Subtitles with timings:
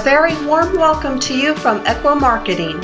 [0.00, 2.80] A very warm welcome to you from Ekwa Marketing.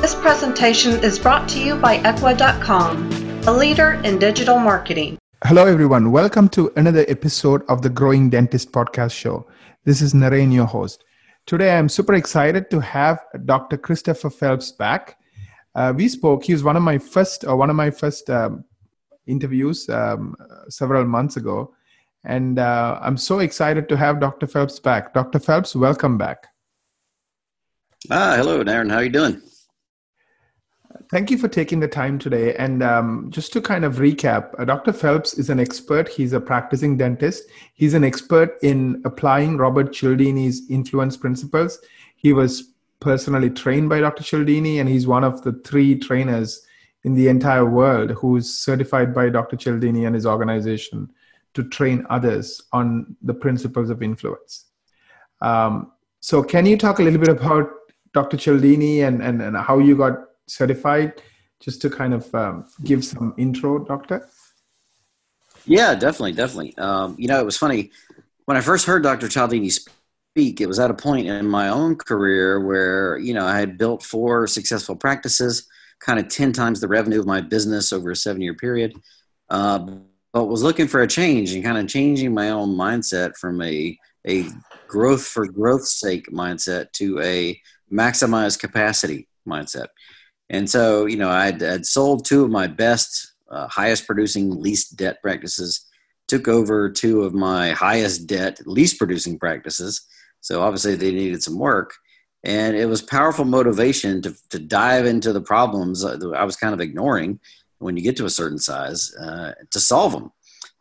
[0.00, 3.08] This presentation is brought to you by Ekwa.com,
[3.46, 5.16] a leader in digital marketing.
[5.44, 6.10] Hello, everyone.
[6.10, 9.46] Welcome to another episode of the Growing Dentist podcast show.
[9.84, 11.04] This is Naren, your host.
[11.46, 13.76] Today, I'm super excited to have Dr.
[13.78, 15.18] Christopher Phelps back.
[15.76, 16.42] Uh, we spoke.
[16.42, 18.64] He was one of my first, or one of my first um,
[19.28, 20.34] interviews um,
[20.68, 21.72] several months ago
[22.24, 24.46] and uh, I'm so excited to have Dr.
[24.46, 25.14] Phelps back.
[25.14, 25.38] Dr.
[25.38, 26.46] Phelps, welcome back.
[28.10, 28.90] Ah, hello, Darren.
[28.90, 29.42] How are you doing?
[31.10, 32.54] Thank you for taking the time today.
[32.54, 34.92] And um, just to kind of recap, uh, Dr.
[34.92, 36.08] Phelps is an expert.
[36.08, 37.44] He's a practicing dentist.
[37.74, 41.80] He's an expert in applying Robert Cialdini's influence principles.
[42.16, 44.22] He was personally trained by Dr.
[44.22, 46.64] Cialdini, and he's one of the three trainers
[47.02, 49.56] in the entire world who's certified by Dr.
[49.56, 51.10] Cialdini and his organization
[51.54, 54.66] to train others on the principles of influence.
[55.40, 57.70] Um, so, can you talk a little bit about
[58.12, 58.36] Dr.
[58.36, 61.22] Cialdini and, and, and how you got certified,
[61.60, 64.28] just to kind of um, give some intro, Doctor?
[65.64, 66.76] Yeah, definitely, definitely.
[66.78, 67.90] Um, you know, it was funny
[68.44, 69.28] when I first heard Dr.
[69.28, 70.60] Cialdini speak.
[70.60, 74.02] It was at a point in my own career where you know I had built
[74.02, 75.68] four successful practices,
[76.00, 78.94] kind of ten times the revenue of my business over a seven-year period.
[79.48, 79.98] Uh,
[80.32, 83.98] but was looking for a change and kind of changing my own mindset from a
[84.26, 84.46] a
[84.86, 87.60] growth for growth's sake mindset to a
[87.92, 89.86] maximize capacity mindset.
[90.50, 95.22] And so, you know, I'd, sold two of my best, uh, highest producing, least debt
[95.22, 95.86] practices,
[96.28, 100.06] took over two of my highest debt, least producing practices.
[100.40, 101.94] So obviously they needed some work.
[102.42, 106.80] And it was powerful motivation to, to dive into the problems I was kind of
[106.80, 107.38] ignoring
[107.80, 110.30] when you get to a certain size uh, to solve them.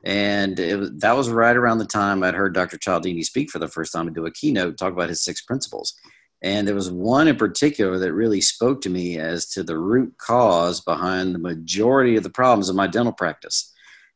[0.03, 2.77] And it, that was right around the time I'd heard Dr.
[2.77, 5.95] Cialdini speak for the first time and do a keynote, talk about his six principles.
[6.41, 10.13] And there was one in particular that really spoke to me as to the root
[10.17, 13.73] cause behind the majority of the problems of my dental practice.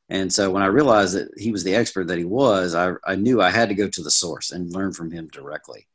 [0.09, 3.15] And so when I realized that he was the expert that he was, I, I
[3.15, 5.87] knew I had to go to the source and learn from him directly.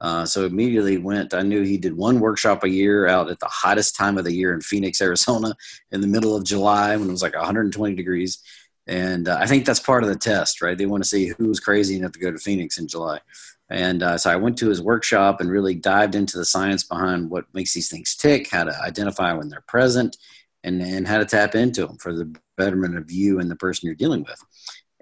[0.00, 1.34] Uh, so immediately went.
[1.34, 4.32] I knew he did one workshop a year out at the hottest time of the
[4.32, 5.54] year in Phoenix, Arizona,
[5.90, 8.38] in the middle of July when it was like 120 degrees.
[8.86, 10.76] And uh, I think that's part of the test, right?
[10.76, 13.20] They want to see who's crazy enough to go to Phoenix in July.
[13.68, 17.30] And uh, so I went to his workshop and really dived into the science behind
[17.30, 20.16] what makes these things tick, how to identify when they're present,
[20.64, 23.86] and, and how to tap into them for the betterment of you and the person
[23.86, 24.42] you're dealing with.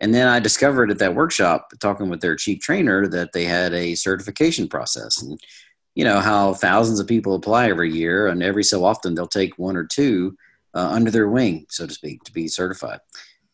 [0.01, 3.73] And then I discovered at that workshop, talking with their chief trainer, that they had
[3.75, 5.21] a certification process.
[5.21, 5.41] And
[5.95, 9.59] you know how thousands of people apply every year, and every so often they'll take
[9.59, 10.37] one or two
[10.75, 13.01] uh, under their wing, so to speak, to be certified.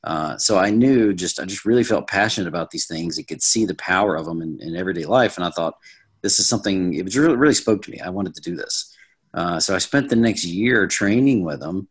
[0.05, 3.17] Uh, so I knew just I just really felt passionate about these things.
[3.17, 5.79] and could see the power of them in, in, everyday life, and I thought
[6.21, 6.93] this is something.
[6.93, 8.01] It really really spoke to me.
[8.01, 8.95] I wanted to do this.
[9.33, 11.89] Uh, so I spent the next year training with them,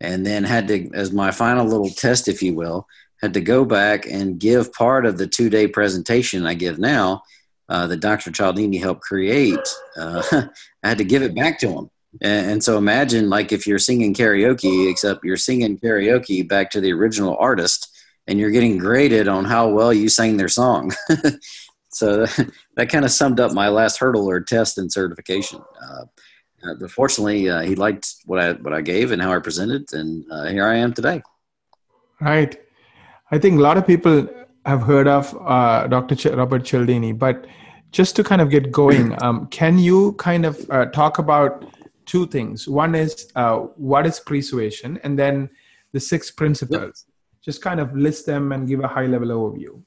[0.00, 2.86] and then had to, as my final little test, if you will,
[3.20, 7.22] had to go back and give part of the two day presentation I give now
[7.68, 8.30] uh, that Dr.
[8.30, 9.68] Cialdini helped create.
[9.96, 10.22] Uh,
[10.82, 11.90] I had to give it back to him.
[12.22, 16.80] And, and, so imagine like if you're singing karaoke, except you're singing karaoke back to
[16.80, 17.88] the original artist
[18.26, 20.92] and you're getting graded on how well you sang their song.
[21.90, 22.26] so
[22.76, 25.60] that, kind of summed up my last hurdle or test and certification.
[25.82, 26.04] Uh,
[26.66, 30.24] uh, fortunately, uh, he liked what I what I gave and how I presented, and
[30.32, 31.22] uh, here I am today.
[32.20, 32.60] Right.
[33.30, 34.28] I think a lot of people
[34.64, 36.14] have heard of uh, Dr.
[36.14, 37.46] Ch- Robert Cialdini, but
[37.92, 41.64] just to kind of get going, um, can you kind of uh, talk about
[42.04, 42.68] two things?
[42.68, 45.50] One is uh, what is persuasion, and then
[45.92, 46.80] the six principles.
[46.80, 47.12] Yep.
[47.42, 49.80] Just kind of list them and give a high level overview.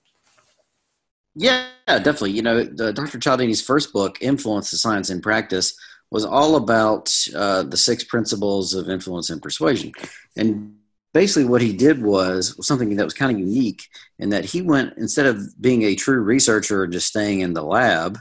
[1.36, 2.32] Yeah, definitely.
[2.32, 3.20] You know, the, Dr.
[3.20, 5.78] Cialdini's first book, Influence the Science in Practice,
[6.10, 9.92] was all about uh, the six principles of influence and persuasion.
[10.36, 10.79] And
[11.14, 13.84] basically what he did was something that was kind of unique
[14.20, 17.64] in that he went instead of being a true researcher and just staying in the
[17.64, 18.18] lab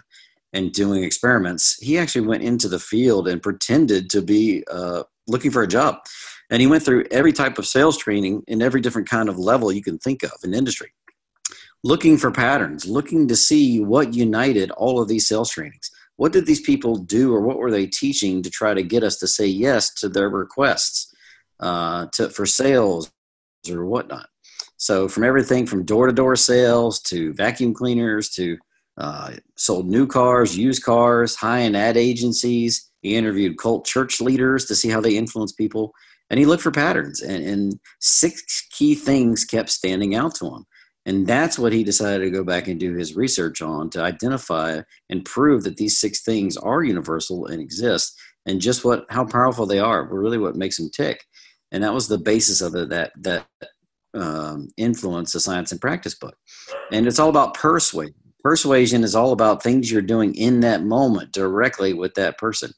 [0.54, 5.50] and doing experiments he actually went into the field and pretended to be uh, looking
[5.50, 5.98] for a job.
[6.50, 9.70] And he went through every type of sales training in every different kind of level
[9.70, 10.92] you can think of in industry.
[11.84, 15.90] Looking for patterns looking to see what united all of these sales trainings.
[16.16, 19.18] What did these people do or what were they teaching to try to get us
[19.18, 21.14] to say yes to their requests
[21.60, 23.10] uh, to, for sales
[23.70, 24.28] or whatnot.
[24.76, 28.56] So from everything from door to door sales to vacuum cleaners to
[28.96, 32.90] uh, sold new cars, used cars, high end ad agencies.
[33.02, 35.92] He interviewed cult church leaders to see how they influence people,
[36.30, 37.20] and he looked for patterns.
[37.20, 40.64] And, and six key things kept standing out to him.
[41.06, 44.82] And that's what he decided to go back and do his research on to identify
[45.08, 48.14] and prove that these six things are universal and exist
[48.46, 51.24] and just what how powerful they are really what makes them tick.
[51.72, 53.46] And that was the basis of it, that that
[54.14, 56.36] um, influence the science and practice book.
[56.92, 58.14] And it's all about persuasion.
[58.42, 62.72] Persuasion is all about things you're doing in that moment directly with that person.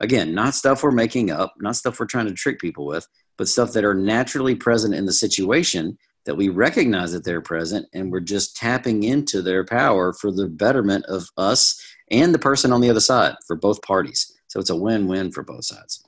[0.00, 3.06] Again, not stuff we're making up, not stuff we're trying to trick people with,
[3.38, 5.96] but stuff that are naturally present in the situation
[6.26, 10.48] that we recognize that they're present and we're just tapping into their power for the
[10.48, 11.80] betterment of us
[12.10, 14.32] and the person on the other side for both parties.
[14.48, 16.04] So it's a win win for both sides.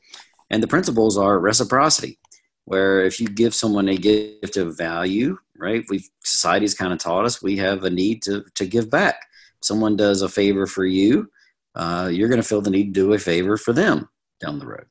[0.50, 2.18] And the principles are reciprocity,
[2.66, 7.24] where if you give someone a gift of value, right, we've society's kind of taught
[7.24, 9.16] us we have a need to, to give back.
[9.62, 11.30] someone does a favor for you,
[11.74, 14.08] uh, you're going to feel the need to do a favor for them
[14.40, 14.86] down the road.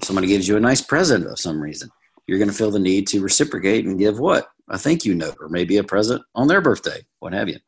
[0.00, 1.90] If somebody gives you a nice present of some reason,
[2.26, 4.48] you're going to feel the need to reciprocate and give what?
[4.68, 7.58] A thank you note or maybe a present on their birthday, what have you.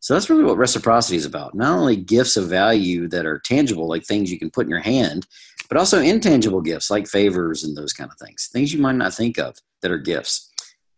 [0.00, 1.54] So that's really what reciprocity is about.
[1.54, 4.80] Not only gifts of value that are tangible, like things you can put in your
[4.80, 5.26] hand,
[5.68, 9.14] but also intangible gifts like favors and those kind of things, things you might not
[9.14, 10.50] think of that are gifts.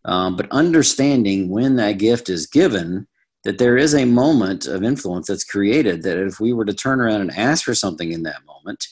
[0.04, 3.06] Um, but understanding when that gift is given,
[3.44, 7.00] that there is a moment of influence that's created that if we were to turn
[7.00, 8.86] around and ask for something in that moment,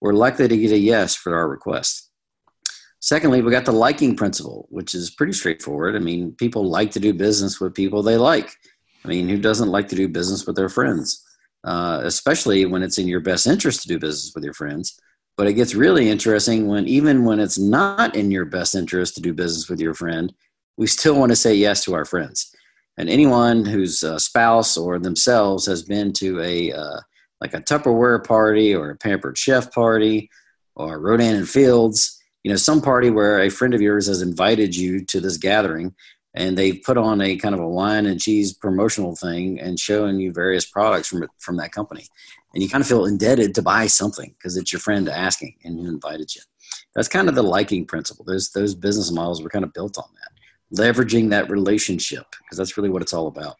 [0.00, 2.10] we're likely to get a yes for our request.
[3.00, 5.94] Secondly, we got the liking principle, which is pretty straightforward.
[5.94, 8.50] I mean, people like to do business with people they like.
[9.06, 11.24] I mean, who doesn't like to do business with their friends?
[11.64, 15.00] Uh, especially when it's in your best interest to do business with your friends.
[15.36, 19.20] But it gets really interesting when, even when it's not in your best interest to
[19.20, 20.32] do business with your friend,
[20.76, 22.54] we still want to say yes to our friends.
[22.96, 27.00] And anyone whose uh, spouse or themselves has been to a uh,
[27.40, 30.30] like a Tupperware party or a Pampered Chef party
[30.74, 34.74] or Rodan and Fields, you know, some party where a friend of yours has invited
[34.74, 35.94] you to this gathering
[36.36, 40.20] and they've put on a kind of a wine and cheese promotional thing and showing
[40.20, 42.06] you various products from from that company.
[42.52, 45.80] And you kind of feel indebted to buy something because it's your friend asking and
[45.80, 46.42] who invited you.
[46.94, 48.24] That's kind of the liking principle.
[48.24, 50.78] Those those business models were kind of built on that.
[50.78, 53.56] Leveraging that relationship because that's really what it's all about.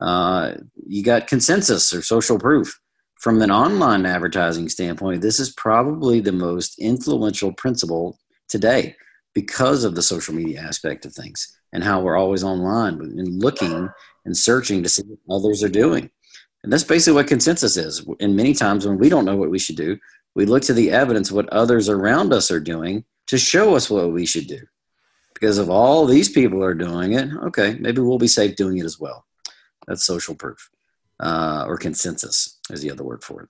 [0.00, 0.54] Uh,
[0.86, 2.80] you got consensus or social proof.
[3.18, 8.18] From an online advertising standpoint this is probably the most influential principle
[8.48, 8.94] today
[9.34, 13.90] because of the social media aspect of things and how we're always online and looking
[14.24, 16.08] and searching to see what others are doing.
[16.62, 18.06] And that's basically what consensus is.
[18.20, 19.98] And many times when we don't know what we should do,
[20.34, 24.12] we look to the evidence what others around us are doing to show us what
[24.12, 24.60] we should do.
[25.34, 28.84] Because if all these people are doing it, okay, maybe we'll be safe doing it
[28.84, 29.26] as well.
[29.86, 30.70] That's social proof
[31.20, 33.48] uh, or consensus is the other word for it.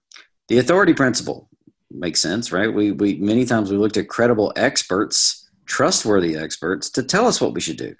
[0.48, 1.48] The authority principle
[1.90, 2.72] makes sense, right?
[2.72, 7.54] We, we many times we looked at credible experts trustworthy experts to tell us what
[7.54, 7.94] we should do.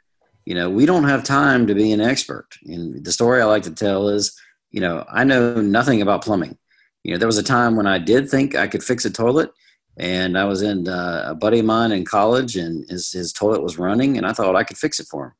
[0.44, 2.48] You know, we don't have time to be an expert.
[2.66, 4.38] And the story I like to tell is,
[4.70, 6.58] you know, I know nothing about plumbing.
[7.02, 9.50] You know, there was a time when I did think I could fix a toilet,
[9.96, 13.62] and I was in uh, a buddy of mine in college, and his his toilet
[13.62, 15.32] was running, and I thought I could fix it for him.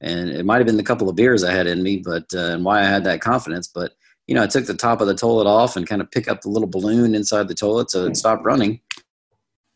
[0.00, 2.52] And it might have been the couple of beers I had in me, but uh,
[2.52, 3.68] and why I had that confidence.
[3.68, 3.92] But
[4.26, 6.40] you know, I took the top of the toilet off and kind of pick up
[6.42, 8.80] the little balloon inside the toilet so it stopped running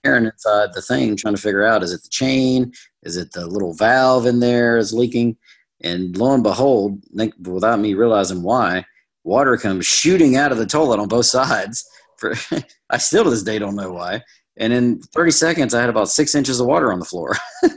[0.05, 2.73] inside the thing trying to figure out is it the chain?
[3.03, 5.37] Is it the little valve in there is leaking?
[5.83, 7.05] And lo and behold
[7.47, 8.85] without me realizing why
[9.25, 12.35] water comes shooting out of the toilet on both sides for
[12.90, 14.23] i still to this day don't know why.
[14.57, 17.37] And in 30 seconds i had about six inches of water on the floor.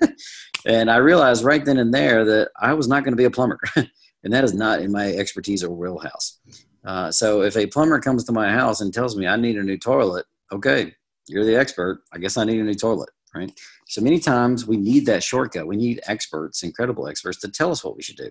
[0.64, 3.32] And i realized right then and there that i was not going to be a
[3.32, 3.60] plumber.
[4.24, 6.38] And that is not in my expertise or wheelhouse.
[6.86, 9.64] Uh, so if a plumber comes to my house and tells me i need a
[9.64, 10.94] new toilet okay
[11.32, 12.04] you're the expert.
[12.14, 13.52] I guess I need a new toilet, right?
[13.88, 15.68] So many times we need that shortcut.
[15.68, 18.30] We need experts, incredible experts, to tell us what we should do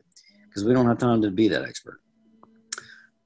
[0.48, 2.00] because we don't have time to be that expert.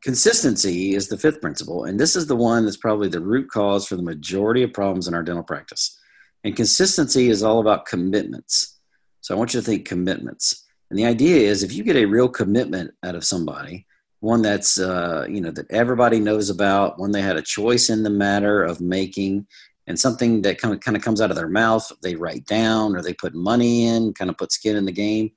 [0.02, 3.86] Consistency is the fifth principle, and this is the one that's probably the root cause
[3.86, 5.98] for the majority of problems in our dental practice.
[6.44, 8.78] And consistency is all about commitments.
[9.22, 10.66] So I want you to think commitments.
[10.90, 13.86] And the idea is if you get a real commitment out of somebody,
[14.24, 18.02] one that's uh, you know that everybody knows about, one they had a choice in
[18.02, 19.46] the matter of making,
[19.86, 22.96] and something that kind of kind of comes out of their mouth they write down
[22.96, 25.30] or they put money in, kind of put skin in the game.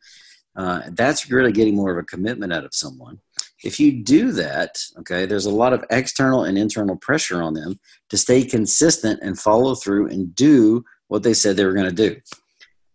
[0.56, 3.20] Uh, that's really getting more of a commitment out of someone.
[3.64, 7.80] If you do that, okay, there's a lot of external and internal pressure on them
[8.10, 12.10] to stay consistent and follow through and do what they said they were going to
[12.10, 12.16] do.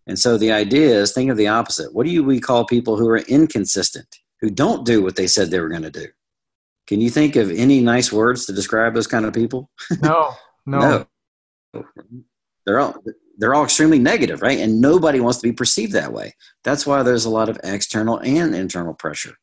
[0.07, 1.95] And so the idea is think of the opposite.
[1.95, 4.22] What do you we call people who are inconsistent?
[4.43, 6.09] Who don't do what they said they were going to do.
[6.87, 9.71] Can you think of any nice words to describe those kind of people?
[10.03, 10.35] No,
[10.67, 11.07] no.
[11.75, 11.85] no.
[12.67, 12.95] They're all
[13.39, 14.59] they're all extremely negative, right?
[14.59, 16.35] And nobody wants to be perceived that way.
[16.65, 19.35] That's why there's a lot of external and internal pressure.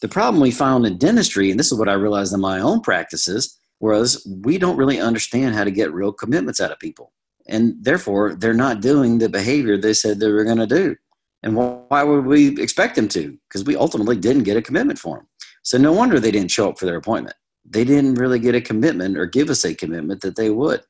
[0.00, 2.80] The problem we found in dentistry, and this is what I realized in my own
[2.80, 7.12] practices, was we don't really understand how to get real commitments out of people.
[7.46, 10.96] And therefore, they're not doing the behavior they said they were going to do.
[11.42, 13.36] And why would we expect them to?
[13.48, 15.28] Because we ultimately didn't get a commitment for them.
[15.62, 17.36] So no wonder they didn't show up for their appointment.
[17.68, 20.82] They didn't really get a commitment or give us a commitment that they would.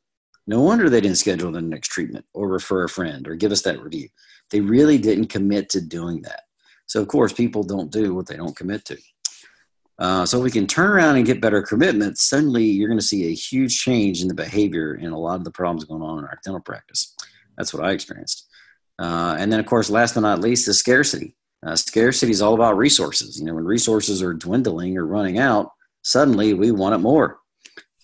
[0.47, 3.63] No wonder they didn't schedule the next treatment or refer a friend or give us
[3.63, 4.09] that review.
[4.51, 6.43] They really didn't commit to doing that.
[6.87, 8.99] So, of course, people don't do what they don't commit to.
[9.99, 12.23] Uh, so, we can turn around and get better commitments.
[12.23, 15.45] Suddenly, you're going to see a huge change in the behavior and a lot of
[15.45, 17.15] the problems going on in our dental practice.
[17.57, 18.49] That's what I experienced.
[18.99, 21.37] Uh, and then, of course, last but not least, is scarcity.
[21.65, 23.39] Uh, scarcity is all about resources.
[23.39, 25.71] You know, when resources are dwindling or running out,
[26.03, 27.39] suddenly we want it more.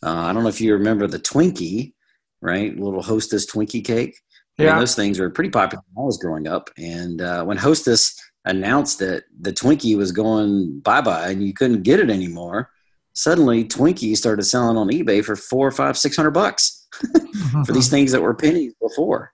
[0.03, 1.93] Uh, I don't know if you remember the Twinkie
[2.41, 2.77] right?
[2.79, 4.19] Little Hostess Twinkie cake.
[4.59, 4.73] Yeah.
[4.73, 6.71] And those things were pretty popular when I was growing up.
[6.77, 11.83] And uh, when Hostess announced that the Twinkie was going bye bye and you couldn't
[11.83, 12.71] get it anymore,
[13.13, 16.89] suddenly Twinkie started selling on eBay for four, five, six hundred bucks
[17.67, 19.31] for these things that were pennies before,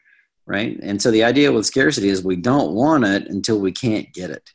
[0.47, 0.79] right?
[0.83, 4.31] And so the idea with scarcity is we don't want it until we can't get
[4.31, 4.51] it.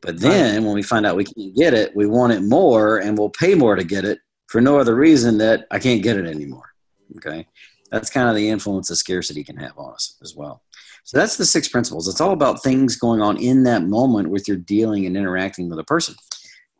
[0.00, 3.16] But then when we find out we can't get it, we want it more and
[3.16, 6.26] we'll pay more to get it for no other reason that I can't get it
[6.26, 6.72] anymore.
[7.16, 7.46] Okay
[7.92, 10.62] that's kind of the influence that scarcity can have on us as well.
[11.04, 12.08] So that's the six principles.
[12.08, 15.78] It's all about things going on in that moment with your dealing and interacting with
[15.78, 16.14] a person.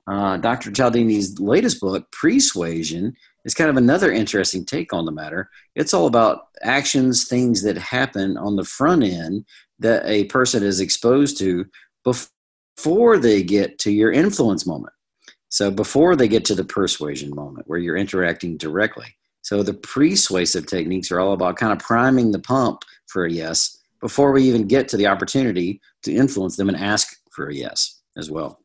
[0.07, 0.71] Uh, Dr.
[0.71, 5.51] Cialdini's latest book, Pre-Suasion, is kind of another interesting take on the matter.
[5.75, 9.45] It's all about actions, things that happen on the front end
[9.79, 11.67] that a person is exposed to
[12.05, 14.93] before they get to your influence moment.
[15.49, 19.17] So before they get to the persuasion moment where you're interacting directly.
[19.43, 23.77] So the persuasive techniques are all about kind of priming the pump for a yes
[24.01, 28.01] before we even get to the opportunity to influence them and ask for a yes
[28.17, 28.62] as well.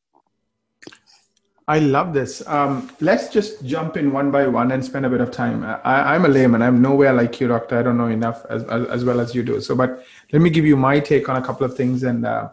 [1.70, 2.48] I love this.
[2.48, 5.66] Um, let's just jump in one by one and spend a bit of time.
[5.84, 6.62] I, am a layman.
[6.62, 7.78] I'm nowhere like you, doctor.
[7.78, 9.60] I don't know enough as, as, as, well as you do.
[9.60, 12.50] So, but let me give you my take on a couple of things and uh,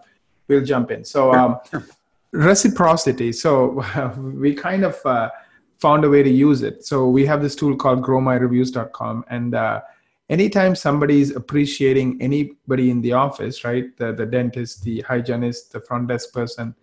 [0.48, 1.04] we'll jump in.
[1.04, 1.60] So, um,
[2.32, 3.32] reciprocity.
[3.32, 3.84] So,
[4.18, 5.30] we kind of uh,
[5.78, 6.84] found a way to use it.
[6.84, 9.26] So we have this tool called growmyreviews.com.
[9.28, 9.82] And uh,
[10.28, 16.08] anytime somebody's appreciating anybody in the office, right, the, the dentist, the hygienist, the front
[16.08, 16.74] desk person,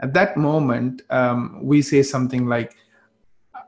[0.00, 2.76] at that moment, um, we say something like,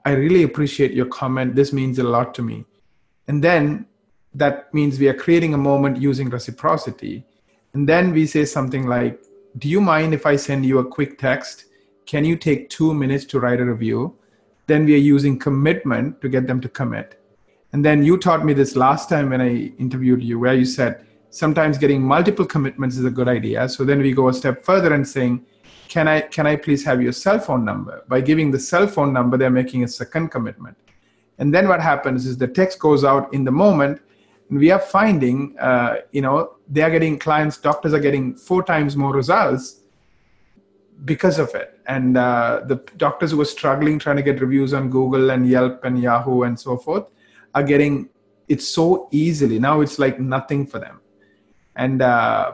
[0.04, 1.54] I really appreciate your comment.
[1.54, 2.64] This means a lot to me.
[3.26, 3.87] And then
[4.35, 7.25] that means we are creating a moment using reciprocity.
[7.75, 9.23] And then we say something like,
[9.58, 11.64] Do you mind if I send you a quick text?
[12.06, 14.18] Can you take two minutes to write a review?
[14.68, 17.20] then we are using commitment to get them to commit.
[17.73, 21.04] And then you taught me this last time when I interviewed you, where you said
[21.30, 23.68] sometimes getting multiple commitments is a good idea.
[23.68, 25.44] So then we go a step further and saying,
[25.88, 28.04] can I can I please have your cell phone number?
[28.09, 30.76] By giving the cell phone number, they're making a second commitment.
[31.38, 34.00] And then what happens is the text goes out in the moment,
[34.50, 38.62] and we are finding, uh, you know, they are getting clients, doctors are getting four
[38.62, 39.80] times more results
[41.04, 41.78] because of it.
[41.87, 45.85] And uh, the doctors who were struggling trying to get reviews on Google and Yelp
[45.85, 47.09] and Yahoo and so forth
[47.54, 48.09] are getting
[48.49, 49.59] it so easily.
[49.59, 51.00] Now it's like nothing for them.
[51.76, 52.52] And uh,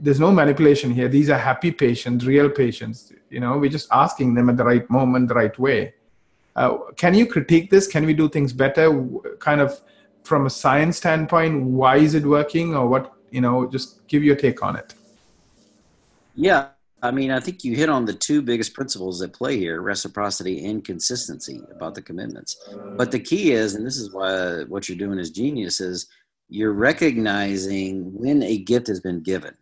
[0.00, 1.08] there's no manipulation here.
[1.08, 3.12] These are happy patients, real patients.
[3.30, 5.94] You know, we're just asking them at the right moment, the right way.
[6.54, 7.86] Uh, can you critique this?
[7.86, 9.04] Can we do things better?
[9.38, 9.80] Kind of
[10.24, 13.12] from a science standpoint, why is it working, or what?
[13.30, 14.94] You know, just give your take on it.
[16.34, 16.68] Yeah,
[17.02, 20.66] I mean, I think you hit on the two biggest principles at play here reciprocity
[20.66, 22.56] and consistency about the commitments.
[22.96, 26.06] But the key is, and this is why what you're doing is genius, is
[26.48, 29.54] you're recognizing when a gift has been given.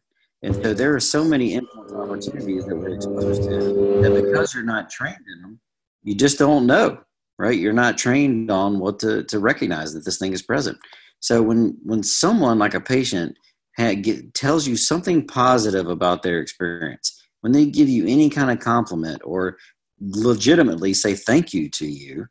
[0.45, 4.63] And so there are so many influence opportunities that we're exposed to that because you're
[4.63, 5.59] not trained in them,
[6.03, 6.99] you just don't know,
[7.39, 7.59] right?
[7.59, 10.77] You're not trained on what to, to recognize that this thing is present.
[11.21, 13.39] So when when someone like a patient
[13.79, 18.59] get, tells you something positive about their experience, when they give you any kind of
[18.59, 19.57] compliment or
[19.99, 22.27] legitimately say thank you to you,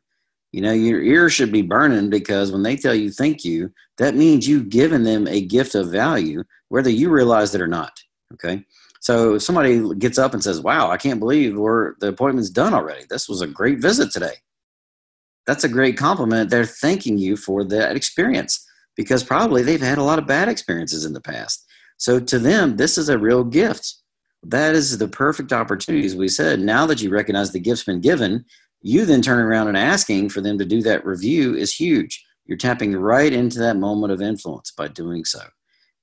[0.52, 4.14] you know, your ear should be burning because when they tell you thank you, that
[4.14, 7.90] means you've given them a gift of value, whether you realize it or not.
[8.34, 8.64] Okay.
[9.00, 13.04] So somebody gets up and says, Wow, I can't believe we're the appointment's done already.
[13.08, 14.34] This was a great visit today.
[15.46, 16.50] That's a great compliment.
[16.50, 21.04] They're thanking you for that experience because probably they've had a lot of bad experiences
[21.04, 21.66] in the past.
[21.96, 23.94] So to them, this is a real gift
[24.46, 26.60] that is the perfect opportunity, as we said.
[26.60, 28.44] Now that you recognize the gift's been given,
[28.82, 32.24] you then turn around and asking for them to do that review is huge.
[32.44, 35.40] You're tapping right into that moment of influence by doing so.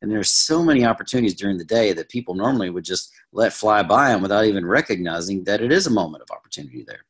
[0.01, 3.84] And there's so many opportunities during the day that people normally would just let fly
[3.84, 7.05] by them without even recognizing that it is a moment of opportunity there.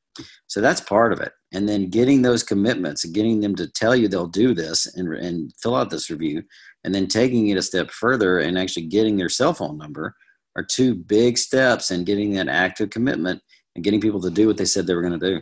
[0.48, 1.32] So that's part of it.
[1.54, 5.14] And then getting those commitments and getting them to tell you they'll do this and,
[5.14, 6.44] and fill out this review,
[6.84, 10.16] and then taking it a step further and actually getting their cell phone number
[10.56, 13.42] are two big steps in getting that active commitment
[13.76, 15.42] and getting people to do what they said they were going to do.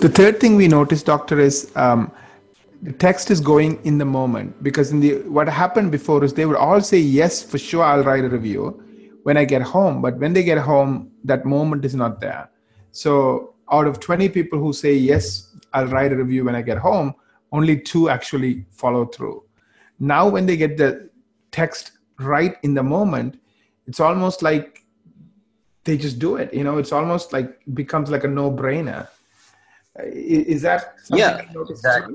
[0.00, 2.10] The third thing we noticed, doctor, is um,
[2.80, 6.46] the text is going in the moment because in the what happened before is they
[6.46, 8.82] would all say yes for sure I'll write a review
[9.24, 12.48] when I get home, but when they get home, that moment is not there.
[12.92, 16.78] So out of 20 people who say yes I'll write a review when I get
[16.78, 17.14] home,
[17.52, 19.44] only two actually follow through.
[19.98, 21.10] Now when they get the
[21.50, 23.38] text right in the moment,
[23.86, 24.82] it's almost like
[25.84, 26.54] they just do it.
[26.54, 29.06] You know, it's almost like becomes like a no-brainer
[29.98, 32.14] is that yeah exactly.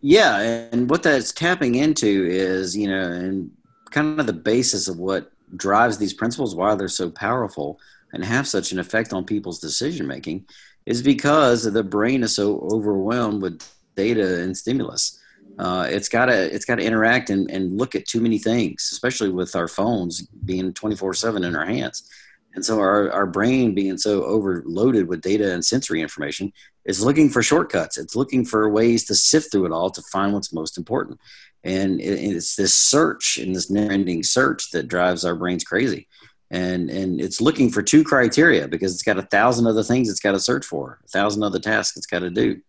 [0.00, 3.50] yeah and what that's tapping into is you know and
[3.90, 7.78] kind of the basis of what drives these principles why they're so powerful
[8.12, 10.44] and have such an effect on people's decision making
[10.86, 13.62] is because the brain is so overwhelmed with
[13.96, 15.20] data and stimulus
[15.58, 18.88] uh, it's got to it's got to interact and, and look at too many things
[18.92, 22.08] especially with our phones being 24 7 in our hands
[22.56, 26.54] and so our, our brain being so overloaded with data and sensory information
[26.86, 27.98] is looking for shortcuts.
[27.98, 31.20] It's looking for ways to sift through it all to find what's most important.
[31.64, 36.08] And it's this search and this never ending search that drives our brains crazy.
[36.50, 40.20] And, and it's looking for two criteria because it's got a thousand other things it's
[40.20, 42.62] got to search for, a thousand other tasks it's got to do.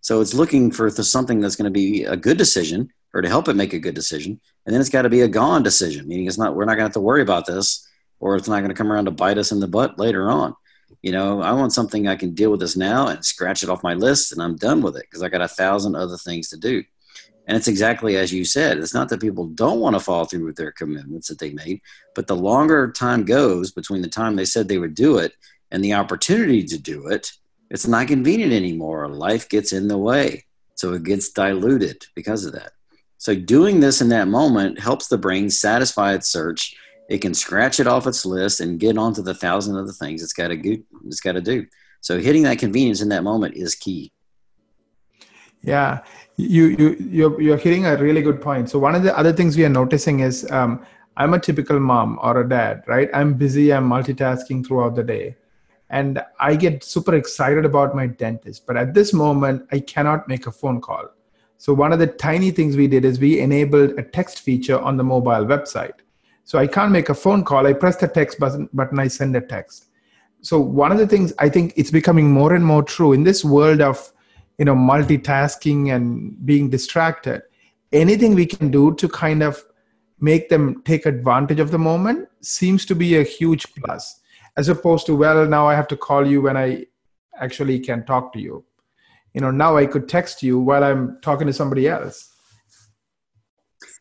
[0.00, 3.48] So it's looking for something that's going to be a good decision or to help
[3.48, 4.40] it make a good decision.
[4.64, 6.84] And then it's got to be a gone decision, meaning it's not, we're not going
[6.84, 7.86] to have to worry about this
[8.20, 10.54] or it's not going to come around to bite us in the butt later on.
[11.02, 13.82] You know, I want something I can deal with this now and scratch it off
[13.82, 16.56] my list and I'm done with it because I got a thousand other things to
[16.56, 16.82] do.
[17.46, 18.78] And it's exactly as you said.
[18.78, 21.80] It's not that people don't want to follow through with their commitments that they made,
[22.14, 25.32] but the longer time goes between the time they said they would do it
[25.70, 27.32] and the opportunity to do it,
[27.70, 29.08] it's not convenient anymore.
[29.08, 30.44] Life gets in the way.
[30.74, 32.72] So it gets diluted because of that.
[33.18, 36.76] So doing this in that moment helps the brain satisfy its search
[37.08, 40.32] it can scratch it off its list and get onto the thousand other things it's
[40.32, 40.82] got to do.
[41.06, 41.66] It's got to do.
[42.00, 44.12] So hitting that convenience in that moment is key.
[45.62, 46.02] Yeah,
[46.36, 48.70] you you you're, you're hitting a really good point.
[48.70, 50.84] So one of the other things we are noticing is um,
[51.16, 53.08] I'm a typical mom or a dad, right?
[53.12, 53.72] I'm busy.
[53.72, 55.36] I'm multitasking throughout the day,
[55.90, 58.66] and I get super excited about my dentist.
[58.66, 61.06] But at this moment, I cannot make a phone call.
[61.58, 64.98] So one of the tiny things we did is we enabled a text feature on
[64.98, 65.98] the mobile website.
[66.46, 67.66] So I can't make a phone call.
[67.66, 69.86] I press the text button, button I send a text.
[70.42, 73.44] So one of the things I think it's becoming more and more true in this
[73.44, 74.12] world of
[74.56, 77.42] you know multitasking and being distracted.
[77.92, 79.64] Anything we can do to kind of
[80.20, 84.20] make them take advantage of the moment seems to be a huge plus,
[84.56, 86.86] as opposed to well now I have to call you when I
[87.40, 88.64] actually can talk to you.
[89.34, 92.35] You know now I could text you while I'm talking to somebody else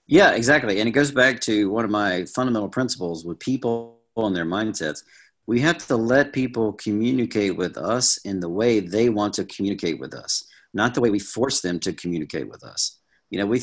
[0.07, 0.79] yeah, exactly.
[0.79, 5.03] And it goes back to one of my fundamental principles with people and their mindsets.
[5.47, 9.99] We have to let people communicate with us in the way they want to communicate
[9.99, 12.99] with us, not the way we force them to communicate with us.
[13.29, 13.61] You know, we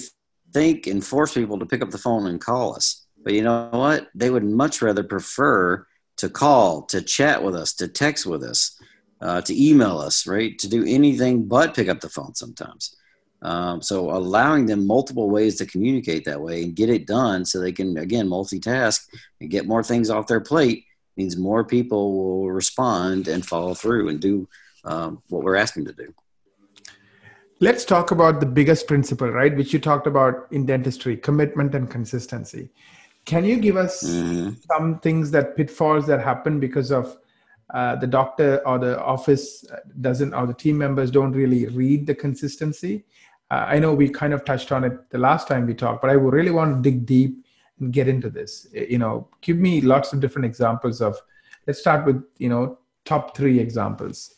[0.52, 3.06] think and force people to pick up the phone and call us.
[3.24, 4.08] But you know what?
[4.14, 5.86] They would much rather prefer
[6.18, 8.78] to call, to chat with us, to text with us,
[9.20, 10.58] uh, to email us, right?
[10.58, 12.96] To do anything but pick up the phone sometimes.
[13.42, 17.58] Um, so allowing them multiple ways to communicate that way and get it done so
[17.58, 19.04] they can again multitask
[19.40, 20.84] and get more things off their plate
[21.16, 24.48] means more people will respond and follow through and do
[24.84, 26.14] um, what we're asking to do.
[27.60, 29.56] Let's talk about the biggest principle, right?
[29.56, 32.70] Which you talked about in dentistry commitment and consistency.
[33.24, 34.54] Can you give us mm-hmm.
[34.66, 37.18] some things that pitfalls that happen because of
[37.72, 39.64] uh, the doctor or the office
[40.00, 43.04] doesn't, or the team members don't really read the consistency?
[43.52, 46.14] I know we kind of touched on it the last time we talked, but I
[46.14, 47.44] really want to dig deep
[47.80, 48.66] and get into this.
[48.72, 51.20] You know, give me lots of different examples of.
[51.66, 54.34] Let's start with you know top three examples.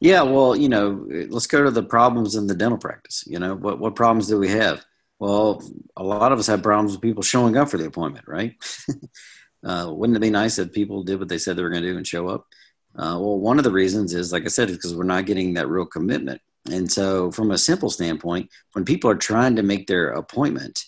[0.00, 3.24] Yeah, well, you know, let's go to the problems in the dental practice.
[3.26, 4.84] You know, what what problems do we have?
[5.18, 5.62] Well,
[5.96, 8.54] a lot of us have problems with people showing up for the appointment, right?
[9.64, 11.90] uh, wouldn't it be nice if people did what they said they were going to
[11.90, 12.46] do and show up?
[12.96, 15.68] Uh, well, one of the reasons is, like I said, because we're not getting that
[15.68, 16.40] real commitment.
[16.70, 20.82] And so, from a simple standpoint, when people are trying to make their appointment,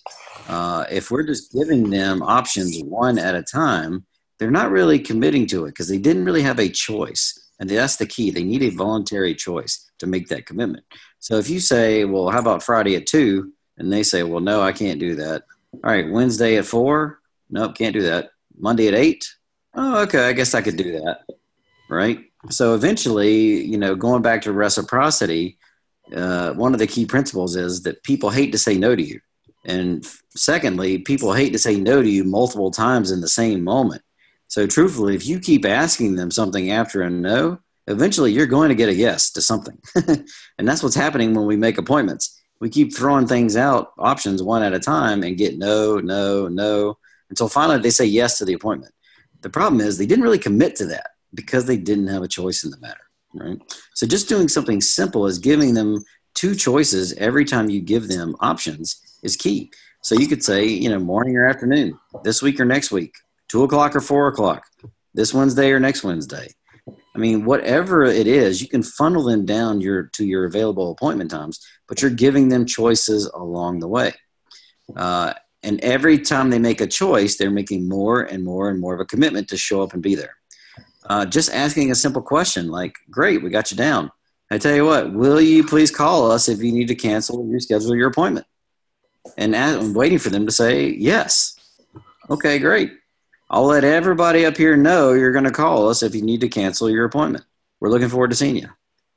[0.49, 4.07] uh, if we're just giving them options one at a time,
[4.39, 7.51] they're not really committing to it because they didn't really have a choice.
[7.59, 8.31] And that's the key.
[8.31, 10.85] They need a voluntary choice to make that commitment.
[11.21, 13.53] So if you say, well, how about Friday at two?
[13.79, 15.45] And they say, well, no, I can't do that.
[15.73, 17.21] All right, Wednesday at four?
[17.51, 18.31] Nope, can't do that.
[18.59, 19.29] Monday at eight?
[19.75, 21.21] Oh, okay, I guess I could do that.
[21.91, 22.21] Right?
[22.51, 25.59] So eventually, you know, going back to reciprocity,
[26.14, 29.21] uh, one of the key principles is that people hate to say no to you.
[29.64, 34.03] And secondly, people hate to say no to you multiple times in the same moment.
[34.49, 38.75] So, truthfully, if you keep asking them something after a no, eventually you're going to
[38.75, 39.79] get a yes to something.
[40.59, 42.40] and that's what's happening when we make appointments.
[42.61, 46.99] We keep throwing things out, options one at a time, and get no, no, no,
[47.29, 48.95] until finally they say yes to the appointment.
[49.42, 52.64] The problem is they didn't really commit to that because they didn't have a choice
[52.64, 53.59] in the matter, right?
[53.95, 58.37] So, just doing something simple as giving them two choices every time you give them
[58.41, 59.71] options is key.
[60.03, 63.15] So, you could say, you know, morning or afternoon, this week or next week,
[63.49, 64.65] two o'clock or four o'clock,
[65.15, 66.49] this Wednesday or next Wednesday.
[67.15, 71.31] I mean, whatever it is, you can funnel them down your to your available appointment
[71.31, 74.12] times, but you're giving them choices along the way.
[74.95, 78.95] Uh, and every time they make a choice, they're making more and more and more
[78.95, 80.37] of a commitment to show up and be there.
[81.09, 84.11] Uh, just asking a simple question like, "Great, we got you down."
[84.51, 87.45] I tell you what, will you please call us if you need to cancel or
[87.45, 88.47] reschedule your appointment?
[89.37, 91.59] And I'm waiting for them to say yes.
[92.31, 92.92] Okay, great.
[93.51, 96.49] I'll let everybody up here know you're going to call us if you need to
[96.49, 97.45] cancel your appointment.
[97.81, 98.69] We're looking forward to seeing you.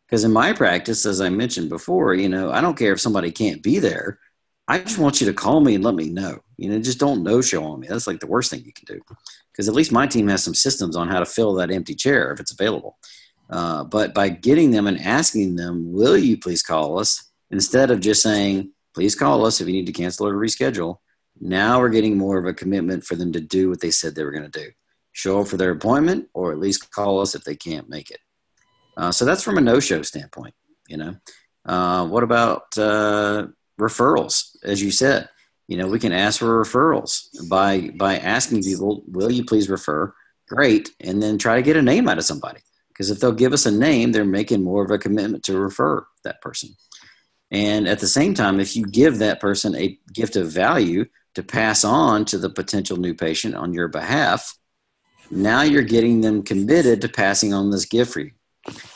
[0.08, 3.32] Because in my practice, as I mentioned before, you know, I don't care if somebody
[3.32, 4.20] can't be there.
[4.68, 6.40] I just want you to call me and let me know.
[6.58, 7.88] You know, just don't no show on me.
[7.88, 9.02] That's like the worst thing you can do.
[9.60, 12.32] Because at least my team has some systems on how to fill that empty chair
[12.32, 12.98] if it's available.
[13.50, 17.30] Uh, but by getting them and asking them, will you please call us?
[17.52, 21.00] Instead of just saying, please call us if you need to cancel or reschedule,
[21.42, 24.24] now we're getting more of a commitment for them to do what they said they
[24.24, 24.70] were going to do
[25.12, 28.22] show up for their appointment or at least call us if they can't make it.
[28.96, 30.54] Uh, so that's from a no show standpoint,
[30.88, 31.18] you know.
[31.66, 33.46] Uh, what about uh,
[33.78, 34.56] referrals?
[34.64, 35.28] As you said,
[35.70, 40.14] you know, we can ask for referrals by by asking people, "Will you please refer?"
[40.48, 43.54] Great, and then try to get a name out of somebody because if they'll give
[43.54, 46.70] us a name, they're making more of a commitment to refer that person.
[47.52, 51.06] And at the same time, if you give that person a gift of value,
[51.36, 54.58] to pass on to the potential new patient on your behalf,
[55.32, 58.32] now you're getting them committed to passing on this gift for you.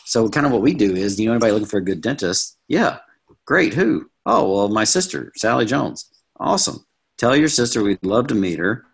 [0.05, 2.01] So, kind of what we do is, do you know anybody looking for a good
[2.01, 2.57] dentist?
[2.67, 2.99] Yeah,
[3.45, 3.73] great.
[3.73, 4.09] Who?
[4.25, 6.09] Oh, well, my sister, Sally Jones.
[6.39, 6.85] Awesome.
[7.17, 8.85] Tell your sister we'd love to meet her.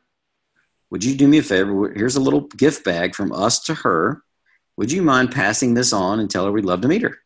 [0.91, 1.91] Would you do me a favor?
[1.93, 4.23] Here's a little gift bag from us to her.
[4.77, 7.17] Would you mind passing this on and tell her we'd love to meet her?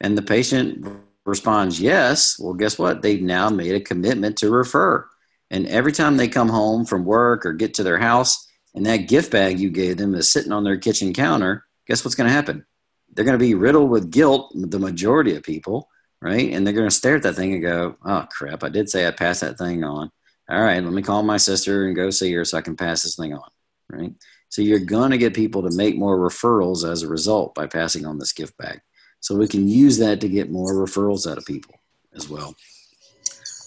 [0.00, 0.86] And the patient
[1.24, 2.38] responds, yes.
[2.38, 3.02] Well, guess what?
[3.02, 5.08] They've now made a commitment to refer.
[5.50, 9.08] And every time they come home from work or get to their house and that
[9.08, 12.34] gift bag you gave them is sitting on their kitchen counter, guess what's going to
[12.34, 12.66] happen?
[13.12, 15.87] They're going to be riddled with guilt, the majority of people,
[16.20, 16.52] right?
[16.52, 19.06] And they're going to stare at that thing and go, oh, crap, I did say
[19.06, 20.10] I'd pass that thing on.
[20.50, 23.02] All right, let me call my sister and go see her so I can pass
[23.02, 23.50] this thing on,
[23.90, 24.12] right?
[24.48, 28.06] So you're going to get people to make more referrals as a result by passing
[28.06, 28.80] on this gift bag.
[29.20, 31.74] So we can use that to get more referrals out of people
[32.14, 32.54] as well.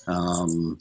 [0.07, 0.79] Um,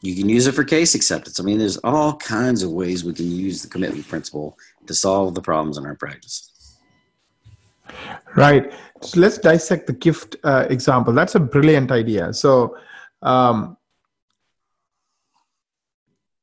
[0.00, 1.38] you can use it for case acceptance.
[1.38, 5.34] I mean, there's all kinds of ways we can use the commitment principle to solve
[5.34, 6.51] the problems in our practice.
[8.36, 8.72] Right.
[9.02, 11.12] So let's dissect the gift uh, example.
[11.12, 12.32] That's a brilliant idea.
[12.32, 12.76] So,
[13.22, 13.76] um,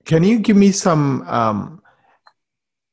[0.05, 1.81] can you give me some um,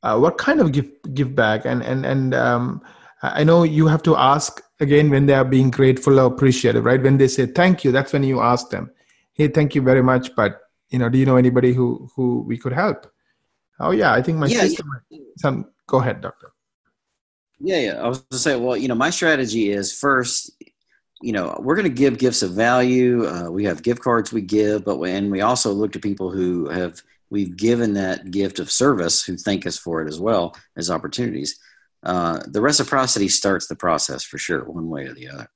[0.03, 1.65] uh, what kind of gift give back?
[1.65, 2.83] And and and um,
[3.23, 7.03] I know you have to ask again when they are being grateful or appreciative, right?
[7.03, 8.91] When they say thank you, that's when you ask them
[9.37, 12.57] hey thank you very much but you know do you know anybody who who we
[12.59, 13.07] could help
[13.81, 15.21] oh yeah i think my yeah, sister yeah.
[15.37, 16.53] some go ahead doctor
[17.61, 18.03] yeah yeah.
[18.03, 20.51] I was to say well you know my strategy is first
[21.23, 23.27] you know we're going to give gifts of value.
[23.27, 26.69] Uh, we have gift cards we give but when we also look to people who
[26.69, 30.91] have we've given that gift of service who thank us for it as well as
[30.91, 31.59] opportunities.
[32.03, 35.49] Uh, the reciprocity starts the process for sure one way or the other.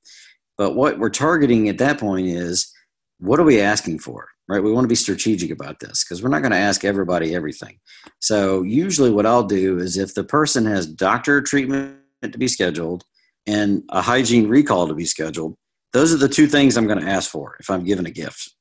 [0.59, 2.73] But what we're targeting at that point is
[3.19, 4.29] what are we asking for?
[4.51, 4.63] Right?
[4.63, 7.79] We want to be strategic about this because we're not going to ask everybody everything.
[8.19, 13.05] So, usually, what I'll do is if the person has doctor treatment to be scheduled
[13.47, 15.55] and a hygiene recall to be scheduled,
[15.93, 18.55] those are the two things I'm going to ask for if I'm given a gift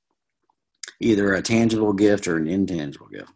[1.01, 3.31] either a tangible gift or an intangible gift.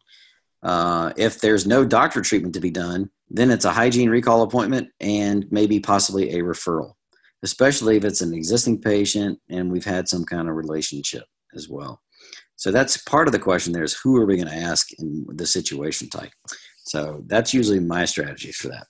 [0.61, 4.89] Uh, if there's no doctor treatment to be done, then it's a hygiene recall appointment
[4.99, 6.95] and maybe possibly a referral
[7.43, 12.01] especially if it's an existing patient and we've had some kind of relationship as well.
[12.63, 15.25] So that's part of the question there is who are we going to ask in
[15.27, 16.31] the situation type?
[16.85, 18.87] So that's usually my strategy for that.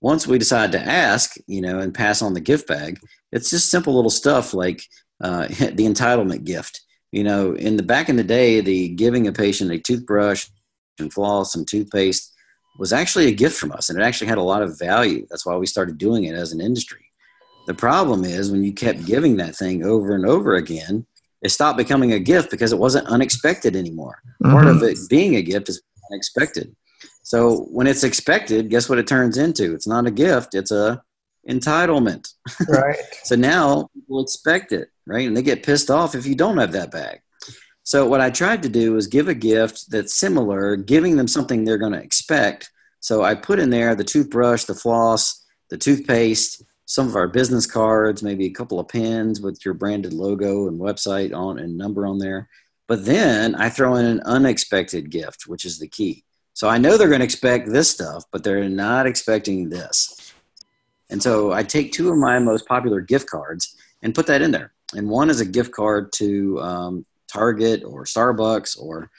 [0.00, 2.98] Once we decide to ask, you know, and pass on the gift bag,
[3.30, 4.80] it's just simple little stuff like
[5.22, 6.80] uh, the entitlement gift.
[7.12, 10.46] You know, in the back in the day, the giving a patient a toothbrush
[10.98, 12.32] and floss and toothpaste
[12.78, 15.26] was actually a gift from us, and it actually had a lot of value.
[15.28, 17.04] That's why we started doing it as an industry.
[17.66, 21.04] The problem is when you kept giving that thing over and over again,
[21.42, 24.20] it stopped becoming a gift because it wasn't unexpected anymore.
[24.42, 24.52] Mm-hmm.
[24.52, 26.74] Part of it being a gift is unexpected.
[27.22, 29.74] So when it's expected, guess what it turns into?
[29.74, 31.02] It's not a gift, it's a
[31.48, 32.32] entitlement.
[32.68, 32.96] Right.
[33.24, 35.26] so now people expect it, right?
[35.26, 37.20] And they get pissed off if you don't have that bag.
[37.82, 41.64] So what I tried to do was give a gift that's similar, giving them something
[41.64, 42.70] they're going to expect.
[43.00, 47.66] So I put in there the toothbrush, the floss, the toothpaste, some of our business
[47.66, 52.04] cards, maybe a couple of pins with your branded logo and website on and number
[52.04, 52.48] on there.
[52.88, 56.24] But then I throw in an unexpected gift, which is the key.
[56.52, 60.34] So I know they're going to expect this stuff, but they're not expecting this.
[61.10, 64.50] And so I take two of my most popular gift cards and put that in
[64.50, 64.72] there.
[64.92, 69.12] And one is a gift card to um, Target or Starbucks or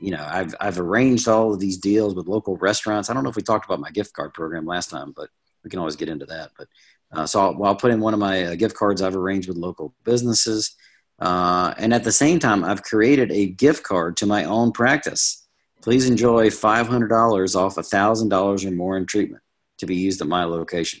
[0.00, 3.08] you know I've I've arranged all of these deals with local restaurants.
[3.08, 5.30] I don't know if we talked about my gift card program last time, but
[5.62, 6.50] we can always get into that.
[6.58, 6.66] But
[7.12, 9.56] uh, so I'll, I'll, put in one of my uh, gift cards I've arranged with
[9.56, 10.74] local businesses,
[11.18, 15.46] uh, and at the same time I've created a gift card to my own practice.
[15.82, 19.42] Please enjoy five hundred dollars off a thousand dollars or more in treatment
[19.78, 21.00] to be used at my location.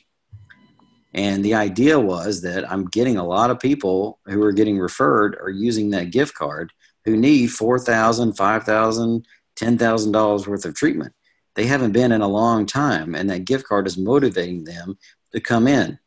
[1.14, 5.36] And the idea was that I'm getting a lot of people who are getting referred
[5.40, 6.72] or using that gift card
[7.04, 9.24] who need $4,000, $5,000,
[9.56, 11.12] $10,000 worth of treatment.
[11.54, 14.96] They haven't been in a long time, and that gift card is motivating them
[15.32, 15.98] to come in.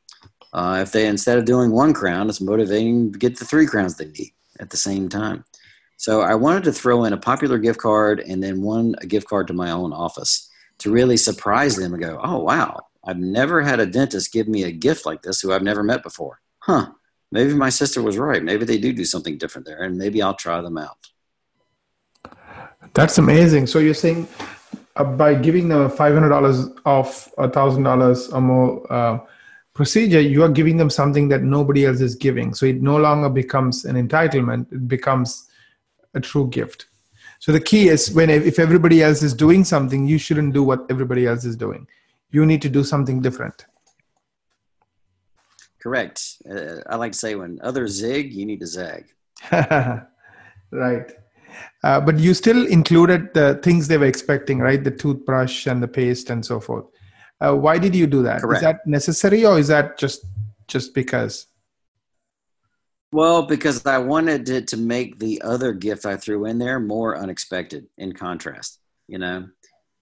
[0.56, 3.98] Uh, if they, instead of doing one crown, it's motivating to get the three crowns
[3.98, 5.44] they need at the same time.
[5.98, 9.28] So I wanted to throw in a popular gift card and then one a gift
[9.28, 13.62] card to my own office to really surprise them and go, oh, wow, I've never
[13.64, 16.40] had a dentist give me a gift like this who I've never met before.
[16.60, 16.92] Huh,
[17.34, 18.42] maybe my sister was right.
[18.42, 21.10] Maybe they do do something different there, and maybe I'll try them out.
[22.94, 23.68] That's amazing.
[23.68, 24.30] So you're saying
[24.96, 29.20] uh, by giving them $500 off a $1,000 or more uh,
[29.76, 32.56] procedure, you are giving them something that nobody else is giving.
[32.56, 35.48] So it no longer becomes an entitlement, it becomes
[36.16, 36.88] a true gift.
[37.38, 40.88] So the key is when if everybody else is doing something, you shouldn't do what
[40.90, 41.86] everybody else is doing
[42.36, 43.66] you need to do something different.
[45.82, 46.20] Correct.
[46.50, 49.06] Uh, I like to say when others zig, you need to zag.
[49.52, 51.12] right.
[51.84, 54.84] Uh, but you still included the things they were expecting, right?
[54.84, 56.86] The toothbrush and the paste and so forth.
[57.40, 58.42] Uh, why did you do that?
[58.42, 58.58] Correct.
[58.58, 60.26] Is that necessary or is that just
[60.68, 61.48] just because?
[63.12, 67.18] Well, because I wanted to, to make the other gift I threw in there more
[67.18, 69.48] unexpected in contrast, you know.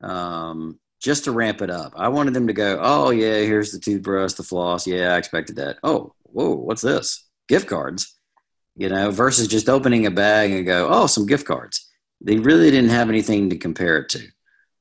[0.02, 1.93] Um, just to ramp it up.
[1.98, 4.88] I wanted them to go, oh, yeah, here's the toothbrush, the floss.
[4.88, 5.78] Yeah, I expected that.
[5.84, 7.28] Oh, whoa, what's this?
[7.50, 8.17] Gift cards,
[8.76, 11.91] you know, versus just opening a bag and go, oh, some gift cards.
[12.22, 14.24] They really didn't have anything to compare it to,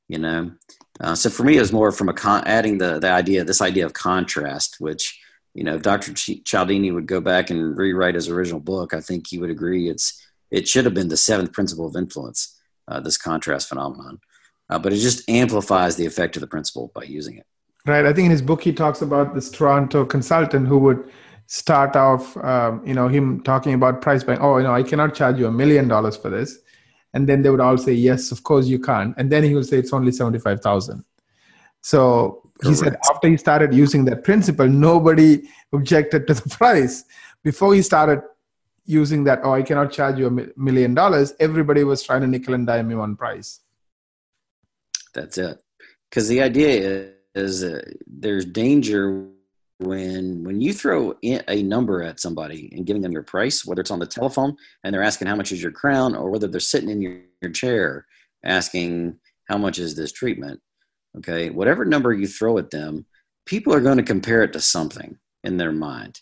[0.07, 0.53] you know.
[0.99, 3.61] Uh, so for me, it was more from a con- adding the, the idea, this
[3.61, 5.19] idea of contrast, which,
[5.53, 6.13] you know, if Dr.
[6.13, 9.89] Ch- Cialdini would go back and rewrite his original book, I think he would agree
[9.89, 10.19] it's
[10.51, 14.19] it should have been the seventh principle of influence, uh, this contrast phenomenon
[14.69, 17.45] uh, but it just amplifies the effect of the principle by using it.
[17.85, 18.05] Right.
[18.05, 21.11] I think in his book he talks about this Toronto consultant who would
[21.47, 24.39] start off, um, you know, him talking about price buying.
[24.39, 26.59] Oh, you know, I cannot charge you a million dollars for this,
[27.13, 29.65] and then they would all say, "Yes, of course you can't," and then he would
[29.65, 31.03] say, "It's only seventy-five thousand.
[31.81, 32.67] So Correct.
[32.67, 37.03] he said after he started using that principle, nobody objected to the price.
[37.43, 38.21] Before he started
[38.85, 42.53] using that, oh, I cannot charge you a million dollars, everybody was trying to nickel
[42.53, 43.59] and dime him on price.
[45.13, 45.61] That's it.
[46.09, 49.27] Because the idea is, uh, there's danger
[49.79, 53.91] when when you throw a number at somebody and giving them your price, whether it's
[53.91, 56.89] on the telephone and they're asking how much is your crown, or whether they're sitting
[56.89, 58.05] in your, your chair
[58.45, 59.17] asking
[59.49, 60.59] how much is this treatment.
[61.17, 63.05] Okay, whatever number you throw at them,
[63.45, 66.21] people are going to compare it to something in their mind.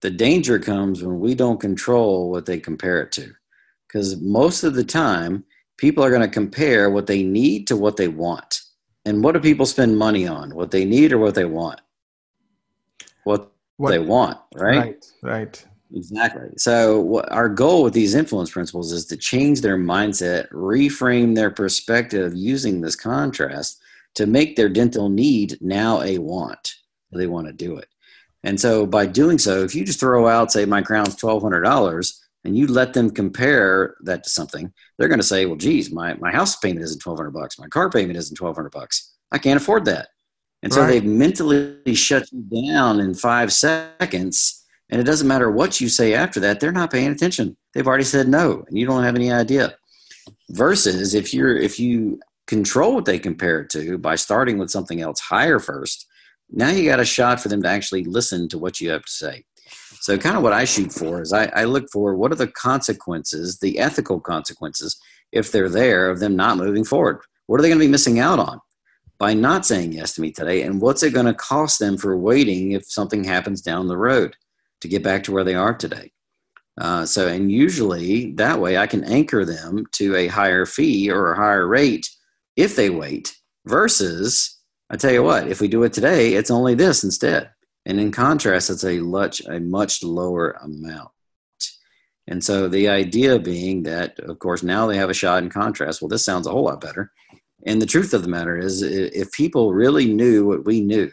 [0.00, 3.32] The danger comes when we don't control what they compare it to.
[3.86, 5.44] Because most of the time,
[5.76, 8.60] people are going to compare what they need to what they want.
[9.04, 10.54] And what do people spend money on?
[10.54, 11.80] What they need or what they want?
[13.24, 14.78] What, what they want, right?
[14.78, 15.66] Right, right.
[15.94, 16.48] Exactly.
[16.56, 21.50] So, what, our goal with these influence principles is to change their mindset, reframe their
[21.50, 23.80] perspective using this contrast
[24.14, 26.74] to make their dental need now a want.
[27.12, 27.88] They want to do it.
[28.42, 32.56] And so, by doing so, if you just throw out, say, my crown's $1,200, and
[32.56, 36.32] you let them compare that to something, they're going to say, well, geez, my, my
[36.32, 37.58] house payment isn't 1200 bucks.
[37.58, 39.14] My car payment isn't 1200 bucks.
[39.30, 40.08] I can't afford that.
[40.62, 41.00] And so right.
[41.00, 44.64] they mentally shut you down in five seconds.
[44.90, 47.56] And it doesn't matter what you say after that, they're not paying attention.
[47.74, 49.74] They've already said no, and you don't have any idea.
[50.50, 55.00] Versus if you're if you control what they compare it to by starting with something
[55.00, 56.06] else higher first,
[56.50, 59.10] now you got a shot for them to actually listen to what you have to
[59.10, 59.44] say.
[60.00, 62.48] So, kind of what I shoot for is I, I look for what are the
[62.48, 65.00] consequences, the ethical consequences,
[65.32, 67.20] if they're there, of them not moving forward.
[67.46, 68.60] What are they going to be missing out on
[69.18, 70.62] by not saying yes to me today?
[70.62, 74.36] And what's it going to cost them for waiting if something happens down the road
[74.80, 76.12] to get back to where they are today?
[76.78, 81.32] Uh, so, and usually that way I can anchor them to a higher fee or
[81.32, 82.08] a higher rate
[82.56, 84.58] if they wait versus
[84.92, 87.50] I tell you what, if we do it today, it's only this instead.
[87.86, 91.08] And in contrast, it's a much, a much lower amount.
[92.26, 96.02] And so the idea being that, of course, now they have a shot in contrast.
[96.02, 97.10] Well, this sounds a whole lot better.
[97.66, 101.10] And the truth of the matter is, if people really knew what we knew,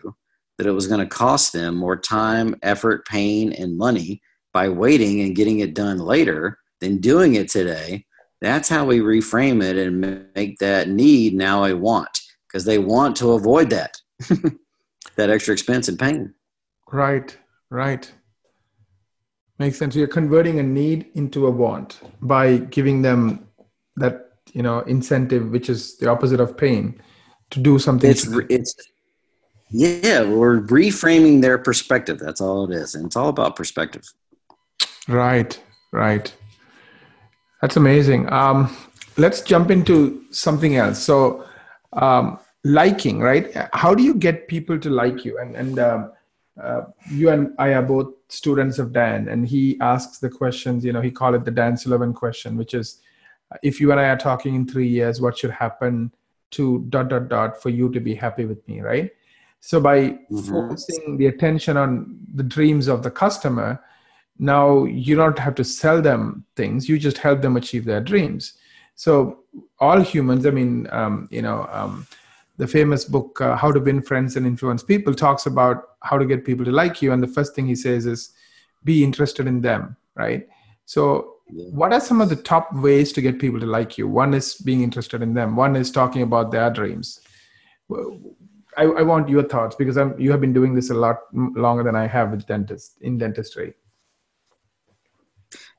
[0.58, 4.22] that it was going to cost them more time, effort, pain, and money
[4.54, 8.06] by waiting and getting it done later than doing it today,
[8.42, 12.10] that's how we reframe it and make that need now a want
[12.48, 13.98] because they want to avoid that,
[15.16, 16.34] that extra expense and pain.
[16.92, 17.38] Right,
[17.70, 18.12] right.
[19.60, 19.96] Makes sense.
[19.96, 23.48] You're converting a need into a want by giving them
[23.98, 27.02] that you know incentive, which is the opposite of pain,
[27.52, 28.10] to do something.
[28.10, 28.76] It's it's
[29.72, 32.20] yeah, we're reframing their perspective.
[32.20, 34.04] That's all it is, and it's all about perspective.
[35.08, 35.60] Right,
[35.92, 36.34] right.
[37.62, 38.32] That's amazing.
[38.32, 38.76] Um,
[39.18, 41.00] let's jump into something else.
[41.00, 41.46] So,
[41.94, 43.52] um, liking, right?
[43.74, 45.38] How do you get people to like you?
[45.38, 46.12] And and um,
[46.62, 46.82] uh,
[47.12, 50.84] you and I are both students of Dan, and he asks the questions.
[50.84, 53.02] You know, he called it the Dan Sullivan question, which is,
[53.64, 56.12] if you and I are talking in three years, what should happen
[56.52, 59.12] to dot dot dot for you to be happy with me, right?
[59.60, 60.40] So by mm-hmm.
[60.40, 63.84] focusing the attention on the dreams of the customer,
[64.38, 68.54] now you don't have to sell them things; you just help them achieve their dreams.
[68.96, 69.40] So
[69.80, 71.68] all humans, I mean, um, you know.
[71.72, 72.08] Um,
[72.60, 76.26] the famous book uh, how to win friends and influence people talks about how to
[76.26, 78.34] get people to like you and the first thing he says is
[78.84, 80.46] be interested in them right
[80.86, 84.08] so what are some of the top ways to get people to like you?
[84.08, 85.56] One is being interested in them.
[85.56, 87.20] One is talking about their dreams.
[88.78, 91.84] I, I want your thoughts because I'm, you have been doing this a lot longer
[91.84, 93.74] than i have with dentists in dentistry.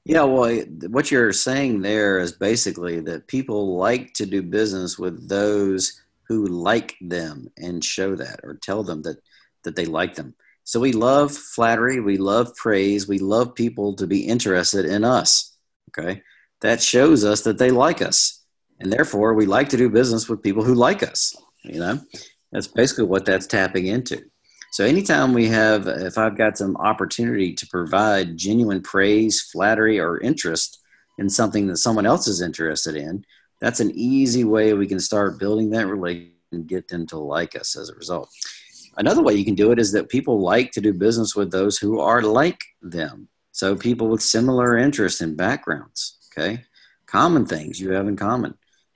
[0.04, 5.28] Yeah, well, what you're saying there is basically that people like to do business with
[5.28, 9.18] those who like them and show that or tell them that
[9.64, 10.34] that they like them.
[10.64, 15.49] So we love flattery, we love praise, we love people to be interested in us.
[15.98, 16.22] Okay?
[16.60, 18.44] That shows us that they like us.
[18.80, 22.00] And therefore we like to do business with people who like us, you know?
[22.52, 24.22] That's basically what that's tapping into.
[24.72, 30.20] So anytime we have if I've got some opportunity to provide genuine praise, flattery or
[30.20, 30.80] interest
[31.18, 33.24] in something that someone else is interested in,
[33.60, 37.56] that's an easy way we can start building that relation and get them to like
[37.56, 38.28] us as a result.
[38.96, 41.78] Another way you can do it is that people like to do business with those
[41.78, 43.28] who are like them.
[43.52, 46.64] So people with similar interests and backgrounds, okay?
[47.06, 48.54] Common things you have in common.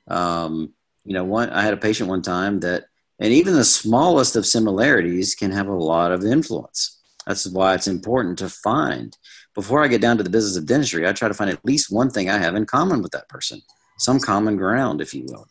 [0.09, 0.73] Um,
[1.05, 2.85] you know, one I had a patient one time that
[3.19, 7.01] and even the smallest of similarities can have a lot of influence.
[7.27, 9.17] That's why it's important to find
[9.55, 11.93] before I get down to the business of dentistry, I try to find at least
[11.93, 13.63] one thing I have in common with that person
[13.99, 15.47] some common ground, if you will.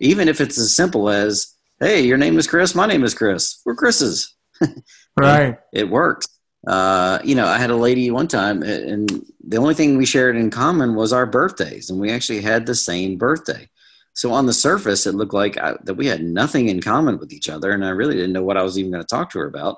[0.00, 3.60] Even if it's as simple as, hey, your name is Chris, my name is Chris.
[3.64, 4.36] We're Chris's.
[5.16, 5.58] right.
[5.72, 6.26] It works.
[6.66, 10.36] Uh, you know, I had a lady one time, and the only thing we shared
[10.36, 13.68] in common was our birthdays, and we actually had the same birthday.
[14.14, 17.32] So on the surface, it looked like I, that we had nothing in common with
[17.32, 19.38] each other, and I really didn't know what I was even going to talk to
[19.38, 19.76] her about.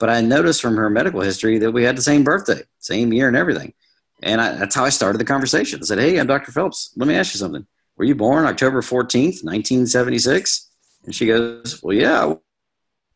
[0.00, 3.28] But I noticed from her medical history that we had the same birthday, same year,
[3.28, 3.72] and everything.
[4.22, 5.80] And I, that's how I started the conversation.
[5.80, 6.50] I said, Hey, I'm Dr.
[6.50, 6.92] Phelps.
[6.96, 7.66] Let me ask you something.
[7.96, 10.70] Were you born October 14th, 1976?
[11.04, 12.24] And she goes, Well, yeah.
[12.24, 12.36] I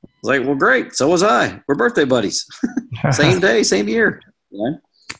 [0.03, 0.95] was like, Well, great.
[0.95, 1.61] So was I.
[1.67, 2.47] We're birthday buddies.
[3.13, 4.21] same day, same year.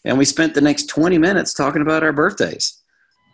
[0.05, 2.81] And we spent the next 20 minutes talking about our birthdays.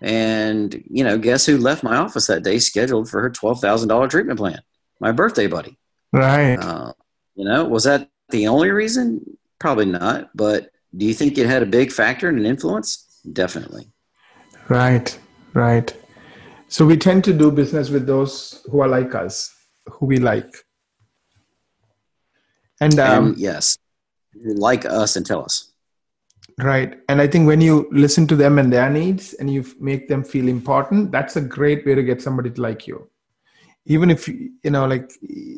[0.01, 4.39] And, you know, guess who left my office that day scheduled for her $12,000 treatment
[4.39, 4.61] plan?
[5.01, 5.79] My birthday buddy.
[6.13, 6.57] Right.
[6.57, 6.93] Uh,
[7.35, 9.39] you know, was that the only reason?
[9.59, 10.31] Probably not.
[10.35, 13.21] But do you think it had a big factor and an influence?
[13.33, 13.91] Definitely.
[14.69, 15.19] Right,
[15.53, 15.95] right.
[16.69, 19.51] So we tend to do business with those who are like us,
[19.87, 20.55] who we like.
[22.85, 23.79] And, um, and yes,
[24.35, 25.73] like us and tell us.
[26.59, 26.99] Right.
[27.09, 30.23] And I think when you listen to them and their needs and you make them
[30.23, 33.09] feel important, that's a great way to get somebody to like you.
[33.87, 35.11] Even if you know, like,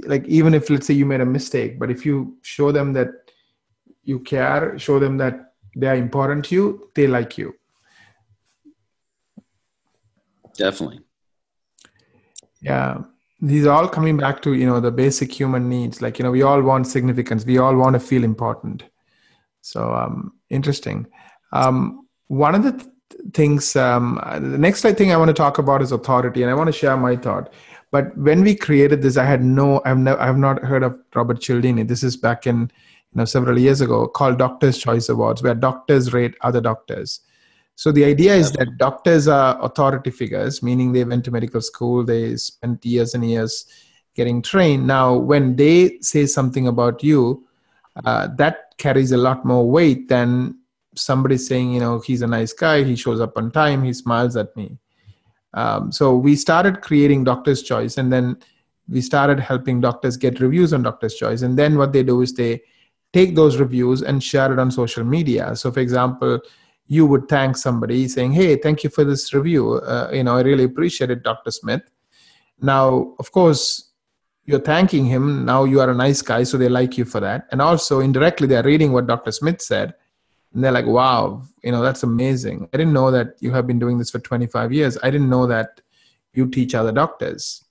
[0.05, 3.09] like even if let's say you made a mistake, but if you show them that
[4.05, 7.55] you care, show them that they are important to you, they like you.
[10.57, 11.01] Definitely.
[12.61, 13.03] Yeah.
[13.41, 16.01] These are all coming back to, you know, the basic human needs.
[16.01, 17.45] Like, you know, we all want significance.
[17.45, 18.85] We all want to feel important.
[19.61, 21.07] So um, interesting.
[21.53, 22.91] Um, one of the th-
[23.35, 26.69] things, um, the next thing I want to talk about is authority, and I want
[26.69, 27.53] to share my thought.
[27.93, 31.41] But when we created this, I had no, I've never, I've not heard of Robert
[31.41, 31.83] Cialdini.
[31.83, 36.13] This is back in, you know, several years ago, called Doctors' Choice Awards, where doctors
[36.13, 37.21] rate other doctors.
[37.77, 42.03] So the idea is that doctors are authority figures, meaning they went to medical school,
[42.05, 43.67] they spent years and years
[44.15, 44.87] getting trained.
[44.87, 47.47] Now, when they say something about you,
[48.03, 50.59] uh, that carries a lot more weight than
[50.95, 54.37] somebody saying, you know, he's a nice guy, he shows up on time, he smiles
[54.37, 54.79] at me.
[55.53, 58.39] Um, so we started creating Doctor's Choice, and then
[58.89, 61.43] we started helping doctors get reviews on Doctor's Choice.
[61.43, 62.63] And then what they do is they
[63.13, 65.55] take those reviews and share it on social media.
[65.57, 66.41] So, for example,
[66.89, 69.75] you would thank somebody saying, "Hey, thank you for this review.
[69.75, 71.51] Uh, you know, I really appreciate it, Dr.
[71.51, 71.83] Smith."
[72.61, 73.87] Now, of course,
[74.47, 77.47] you're thanking him now you are a nice guy so they like you for that
[77.51, 79.93] and also indirectly they're reading what dr smith said
[80.55, 83.79] and they're like wow you know that's amazing i didn't know that you have been
[83.79, 85.81] doing this for 25 years i didn't know that
[86.33, 87.65] you teach other doctors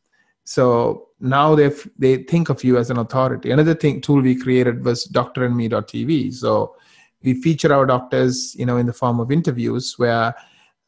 [0.43, 4.83] so now they they think of you as an authority another thing tool we created
[4.83, 6.75] was doctorandme.tv so
[7.25, 10.33] we feature our doctors you know in the form of interviews where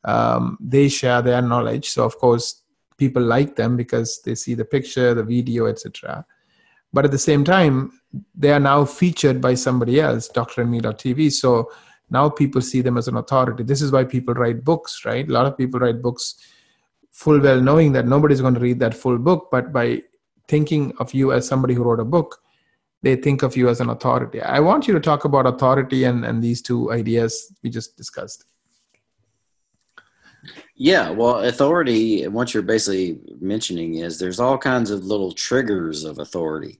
[0.06, 1.90] um, they share their knowledge.
[1.90, 2.62] So of course
[2.98, 6.26] people like them because they see the picture the video etc
[6.94, 7.92] but at the same time
[8.36, 11.70] they are now featured by somebody else drandme.tv so
[12.10, 13.64] now people see them as an authority.
[13.64, 15.28] This is why people write books right?
[15.28, 16.36] A lot of people write books
[17.12, 20.02] full well knowing that nobody's going to read that full book but by
[20.48, 22.42] thinking of you as somebody who wrote a book
[23.08, 26.26] they think of you as an authority i want you to talk about authority and,
[26.26, 27.34] and these two ideas
[27.64, 28.46] we just discussed
[30.78, 36.20] yeah, well, authority, what you're basically mentioning is there's all kinds of little triggers of
[36.20, 36.80] authority,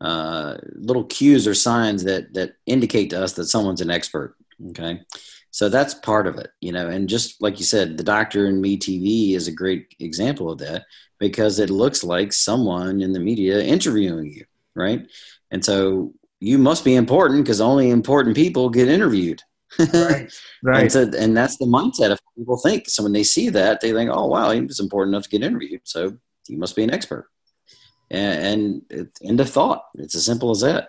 [0.00, 4.34] uh, little cues or signs that that indicate to us that someone's an expert.
[4.70, 5.02] Okay,
[5.50, 6.88] so that's part of it, you know.
[6.88, 10.58] And just like you said, the Doctor and Me TV is a great example of
[10.60, 10.86] that
[11.18, 15.06] because it looks like someone in the media interviewing you, right?
[15.50, 19.42] And so you must be important because only important people get interviewed
[19.78, 20.32] right.
[20.62, 20.82] Right.
[20.82, 22.88] and, so, and that's the mindset of people think.
[22.88, 25.42] So when they see that, they think, "Oh, wow, he was important enough to get
[25.42, 26.16] interviewed, so
[26.46, 27.28] he must be an expert."
[28.10, 29.84] And, and end of thought.
[29.96, 30.88] It's as simple as that.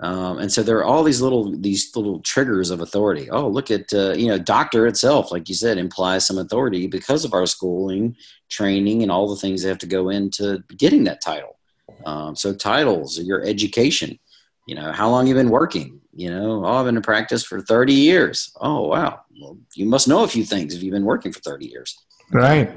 [0.00, 3.30] Um, and so there are all these little these little triggers of authority.
[3.30, 7.24] Oh, look at uh, you know, doctor itself, like you said, implies some authority because
[7.24, 8.16] of our schooling,
[8.50, 11.58] training, and all the things they have to go into getting that title.
[12.04, 14.18] Um, so titles, your education,
[14.66, 17.60] you know, how long you've been working, you know, oh, I've been in practice for
[17.60, 18.52] 30 years.
[18.60, 19.20] Oh, wow.
[19.40, 21.98] Well, you must know a few things if you've been working for 30 years.
[22.30, 22.70] Right.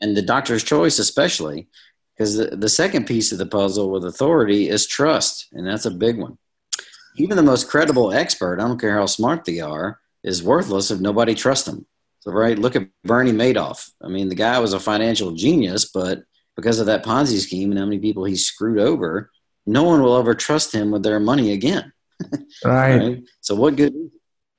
[0.00, 1.68] And the doctor's choice, especially,
[2.14, 5.48] because the, the second piece of the puzzle with authority is trust.
[5.52, 6.38] And that's a big one.
[7.16, 11.00] Even the most credible expert, I don't care how smart they are, is worthless if
[11.00, 11.86] nobody trusts them.
[12.20, 13.90] So, right, look at Bernie Madoff.
[14.02, 16.22] I mean, the guy was a financial genius, but
[16.58, 19.30] because of that Ponzi scheme and how many people he screwed over,
[19.64, 21.92] no one will ever trust him with their money again.
[22.64, 22.96] right.
[22.96, 23.22] right.
[23.42, 23.94] So what good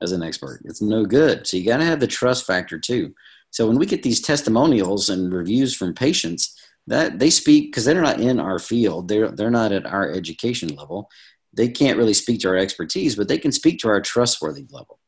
[0.02, 0.62] as an expert?
[0.64, 1.45] It's no good.
[1.45, 3.14] So you got to have the trust factor too.
[3.52, 8.02] So when we get these testimonials and reviews from patients, that they speak because they're
[8.02, 11.10] not in our field, they're they're not at our education level.
[11.52, 14.99] They can't really speak to our expertise, but they can speak to our trustworthy level.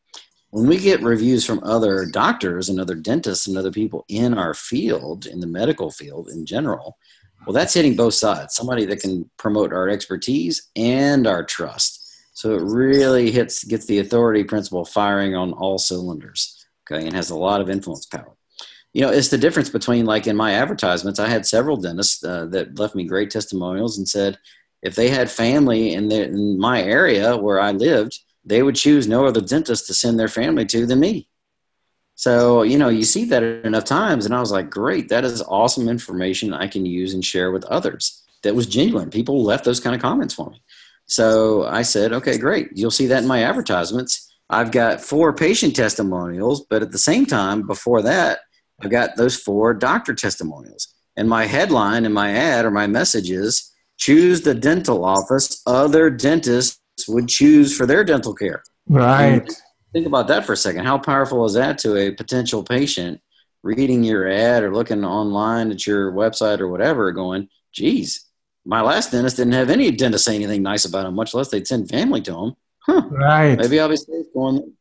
[0.52, 4.54] When we get reviews from other doctors and other dentists and other people in our
[4.54, 6.98] field, in the medical field in general,
[7.46, 8.56] well, that's hitting both sides.
[8.56, 12.00] Somebody that can promote our expertise and our trust.
[12.34, 16.66] So it really hits gets the authority principle firing on all cylinders.
[16.90, 18.36] Okay, and has a lot of influence power.
[18.94, 22.48] You know, it's the difference between like in my advertisements, I had several dentists uh,
[22.48, 24.38] that left me great testimonials and said
[24.82, 29.08] if they had family in, the, in my area where I lived, they would choose
[29.08, 31.28] no other dentist to send their family to than me.
[32.16, 35.42] So, you know, you see that enough times, and I was like, great, that is
[35.42, 38.24] awesome information I can use and share with others.
[38.44, 39.10] That was genuine.
[39.10, 40.62] People left those kind of comments for me.
[41.06, 42.70] So I said, okay, great.
[42.74, 44.32] You'll see that in my advertisements.
[44.50, 48.40] I've got four patient testimonials, but at the same time, before that,
[48.82, 50.94] I've got those four doctor testimonials.
[51.16, 56.10] And my headline in my ad or my message is choose the dental office other
[56.10, 58.64] dentists would choose for their dental care.
[58.88, 59.42] Right.
[59.42, 59.50] And
[59.94, 60.86] think about that for a second.
[60.86, 63.22] How powerful is that to a potential patient
[63.64, 68.26] reading your ad or looking online at your website or whatever, going, geez,
[68.66, 71.68] my last dentist didn't have any dentist say anything nice about him, much less they'd
[71.68, 72.54] send family to him.
[72.80, 73.08] Huh.
[73.10, 73.58] Right.
[73.58, 74.74] Maybe safe going,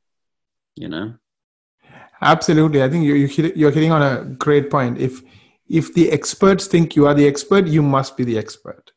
[0.77, 1.15] you know.
[2.23, 2.83] Absolutely.
[2.83, 4.99] I think you, you you're hitting on a great point.
[4.99, 5.23] If
[5.69, 8.93] if the experts think you are the expert, you must be the expert.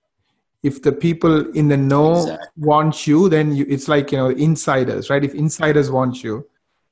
[0.63, 2.47] If the people in the know exactly.
[2.55, 5.23] want you, then you, it's like you know insiders, right?
[5.23, 6.47] If insiders want you,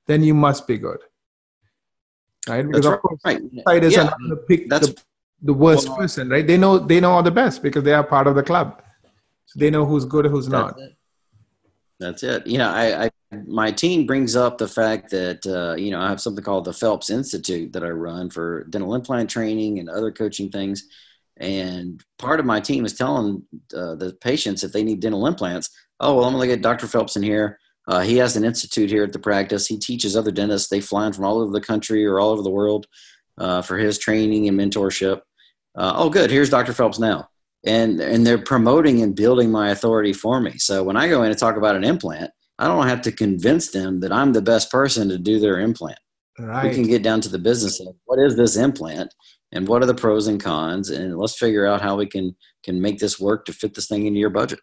[0.07, 0.99] then you must be good,
[2.49, 2.65] right?
[2.65, 3.39] Because That's of course, right.
[3.41, 4.01] insiders yeah.
[4.01, 5.01] are not going to pick That's, the,
[5.43, 6.45] the worst well, person, right?
[6.45, 8.84] They know they know all the best because they are part of the club,
[9.45, 10.78] so they know who's good, who's not.
[10.80, 10.97] It.
[12.01, 12.45] That's it.
[12.47, 13.09] You know, I, I
[13.47, 16.74] my team brings up the fact that uh, you know I have something called the
[16.74, 20.88] Phelps Institute that I run for dental implant training and other coaching things.
[21.38, 23.43] And part of my team is telling
[23.75, 25.69] uh, the patients if they need dental implants,
[25.99, 26.88] oh well, I'm going to get Dr.
[26.88, 27.57] Phelps in here.
[27.88, 29.65] Uh, he has an institute here at the practice.
[29.65, 30.69] He teaches other dentists.
[30.69, 32.86] They fly in from all over the country or all over the world
[33.38, 35.21] uh, for his training and mentorship.
[35.75, 36.29] Uh, oh, good.
[36.29, 36.73] Here's Dr.
[36.73, 37.29] Phelps now,
[37.65, 40.57] and and they're promoting and building my authority for me.
[40.57, 43.71] So when I go in and talk about an implant I don't have to convince
[43.71, 45.97] them that I'm the best person to do their implant.
[46.38, 46.69] Right.
[46.69, 49.13] We can get down to the business of what is this implant
[49.52, 52.82] and what are the pros and cons and let's figure out how we can can
[52.82, 54.60] make this work to fit this thing into your budget.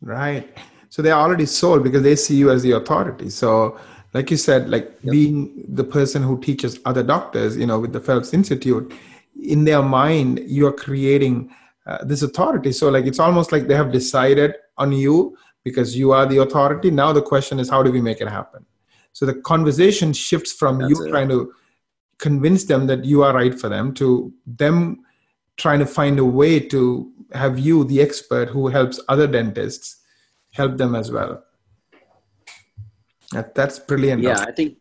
[0.00, 0.56] Right.
[0.88, 3.30] So they're already sold because they see you as the authority.
[3.30, 3.78] So
[4.12, 5.12] like you said, like yep.
[5.12, 8.92] being the person who teaches other doctors, you know, with the Phelps Institute,
[9.40, 11.54] in their mind, you're creating
[11.86, 12.72] uh, this authority.
[12.72, 16.90] So like it's almost like they have decided on you because you are the authority.
[16.90, 18.66] Now the question is, how do we make it happen?
[19.12, 21.10] So the conversation shifts from That's you it.
[21.10, 21.52] trying to
[22.22, 25.04] convince them that you are right for them to them
[25.56, 30.00] trying to find a way to have you, the expert who helps other dentists,
[30.52, 31.42] help them as well.
[33.32, 34.22] That, that's brilliant.
[34.22, 34.78] Yeah, I think.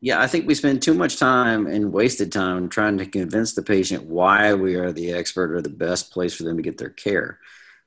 [0.00, 3.62] Yeah, I think we spend too much time and wasted time trying to convince the
[3.62, 6.90] patient why we are the expert or the best place for them to get their
[6.90, 7.38] care.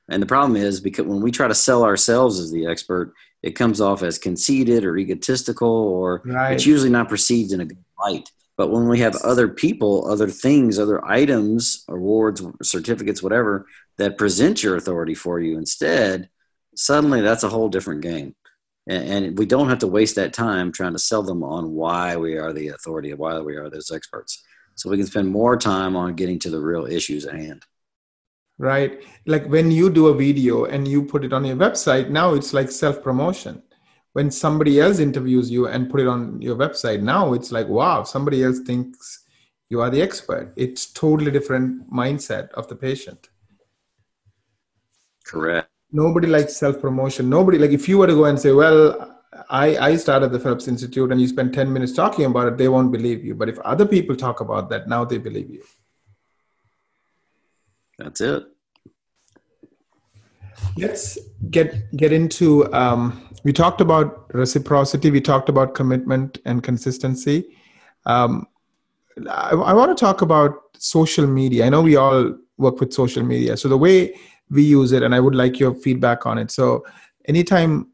[0.09, 3.13] And the problem is because when we try to sell ourselves as the expert,
[3.43, 6.53] it comes off as conceited or egotistical, or right.
[6.53, 8.31] it's usually not perceived in a good light.
[8.57, 14.63] But when we have other people, other things, other items, awards, certificates, whatever, that present
[14.63, 16.29] your authority for you instead,
[16.75, 18.35] suddenly that's a whole different game.
[18.89, 22.17] And, and we don't have to waste that time trying to sell them on why
[22.17, 24.43] we are the authority, why we are those experts.
[24.75, 27.63] So we can spend more time on getting to the real issues at hand
[28.57, 32.33] right like when you do a video and you put it on your website now
[32.33, 33.61] it's like self promotion
[34.17, 37.97] when somebody else interviews you and put it on your website now it's like wow
[38.03, 39.25] somebody else thinks
[39.69, 41.67] you are the expert it's totally different
[42.01, 43.29] mindset of the patient
[45.23, 48.79] correct nobody likes self promotion nobody like if you were to go and say well
[49.49, 52.69] I, I started the Phelps Institute and you spend 10 minutes talking about it, they
[52.69, 53.35] won't believe you.
[53.35, 55.63] But if other people talk about that, now they believe you.
[57.99, 58.45] That's it.
[60.77, 61.17] Let's
[61.49, 62.71] get get into.
[62.73, 65.11] Um, we talked about reciprocity.
[65.11, 67.55] We talked about commitment and consistency.
[68.05, 68.47] Um,
[69.29, 71.65] I, I want to talk about social media.
[71.65, 73.57] I know we all work with social media.
[73.57, 74.15] So the way
[74.49, 76.51] we use it, and I would like your feedback on it.
[76.51, 76.85] So
[77.25, 77.91] anytime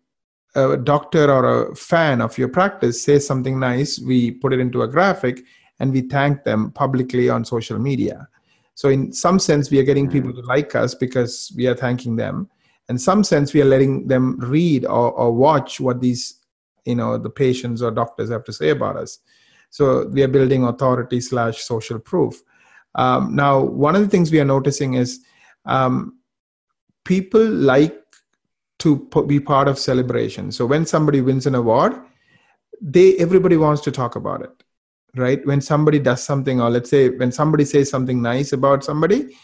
[0.56, 4.84] a doctor or a fan of your practice says something nice, we put it into
[4.84, 5.42] a graphic
[5.80, 8.28] and we thank them publicly on social media.
[8.76, 10.36] So in some sense, we are getting people mm.
[10.36, 12.50] to like us because we are thanking them.
[12.90, 16.42] In some sense, we are letting them read or, or watch what these,
[16.86, 19.20] you know, the patients or doctors have to say about us.
[19.70, 22.42] So we are building authority slash social proof.
[22.96, 25.22] Um, now, one of the things we are noticing is
[25.66, 26.20] um,
[27.06, 28.00] people like
[28.80, 30.52] to be part of celebration.
[30.52, 31.96] So when somebody wins an award,
[32.82, 34.52] they everybody wants to talk about it
[35.16, 39.36] right when somebody does something or let's say when somebody says something nice about somebody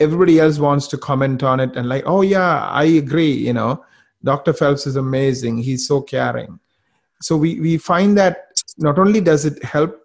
[0.00, 3.84] everybody else wants to comment on it and like oh yeah i agree you know.
[4.24, 5.58] Dr phelps is amazing.
[5.58, 6.58] He's so caring.
[7.22, 9.96] So we we find that not only does it help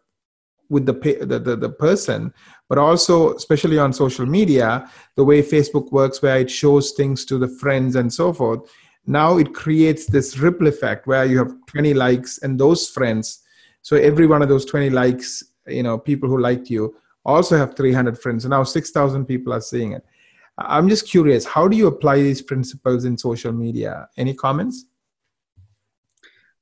[0.69, 0.93] with the,
[1.25, 2.33] the, the, the person
[2.69, 7.37] but also especially on social media the way facebook works where it shows things to
[7.37, 8.61] the friends and so forth
[9.05, 13.41] now it creates this ripple effect where you have 20 likes and those friends.
[13.81, 16.95] So every one of those 20 likes, you know, people who liked you
[17.25, 18.45] also have 300 friends.
[18.45, 20.05] And now 6,000 people are seeing it.
[20.57, 24.07] I'm just curious, how do you apply these principles in social media?
[24.17, 24.85] Any comments?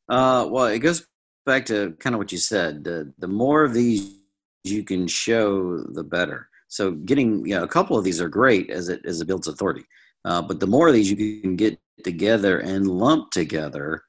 [0.07, 1.05] Uh, well, it goes
[1.45, 2.83] back to kind of what you said.
[2.83, 4.15] The, the more of these
[4.63, 6.47] you can show, the better.
[6.67, 9.47] So getting, you know, a couple of these are great as it, as it builds
[9.47, 9.83] authority.
[10.23, 14.03] Uh, but the more of these you can get together and lump together,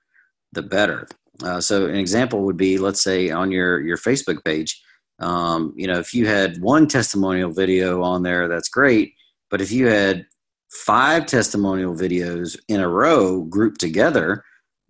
[0.53, 1.09] the better.
[1.43, 4.83] Uh, so an example would be, let's say on your your Facebook page,
[5.19, 9.15] um, you know, if you had one testimonial video on there, that's great.
[9.51, 10.27] But if you had
[10.71, 14.45] five testimonial videos in a row grouped together,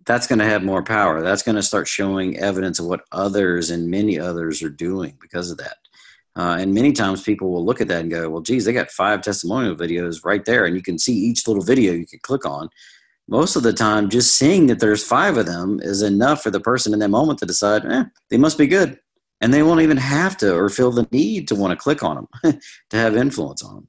[0.05, 1.21] that's going to have more power.
[1.21, 5.51] That's going to start showing evidence of what others and many others are doing because
[5.51, 5.77] of that.
[6.35, 8.89] Uh, and many times people will look at that and go, well, geez, they got
[8.89, 10.65] five testimonial videos right there.
[10.65, 12.69] And you can see each little video you can click on.
[13.27, 16.59] Most of the time, just seeing that there's five of them is enough for the
[16.59, 18.99] person in that moment to decide, eh, they must be good.
[19.43, 22.27] And they won't even have to or feel the need to want to click on
[22.43, 23.87] them to have influence on them.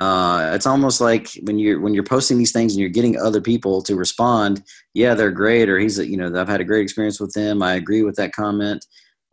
[0.00, 3.40] Uh, it's almost like when you're when you're posting these things and you're getting other
[3.40, 4.62] people to respond,
[4.94, 7.62] yeah, they're great, or he's, you know, I've had a great experience with them.
[7.62, 8.86] I agree with that comment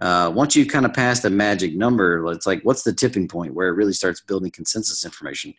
[0.03, 3.53] uh, once you kind of pass the magic number, it's like, what's the tipping point
[3.53, 5.53] where it really starts building consensus information?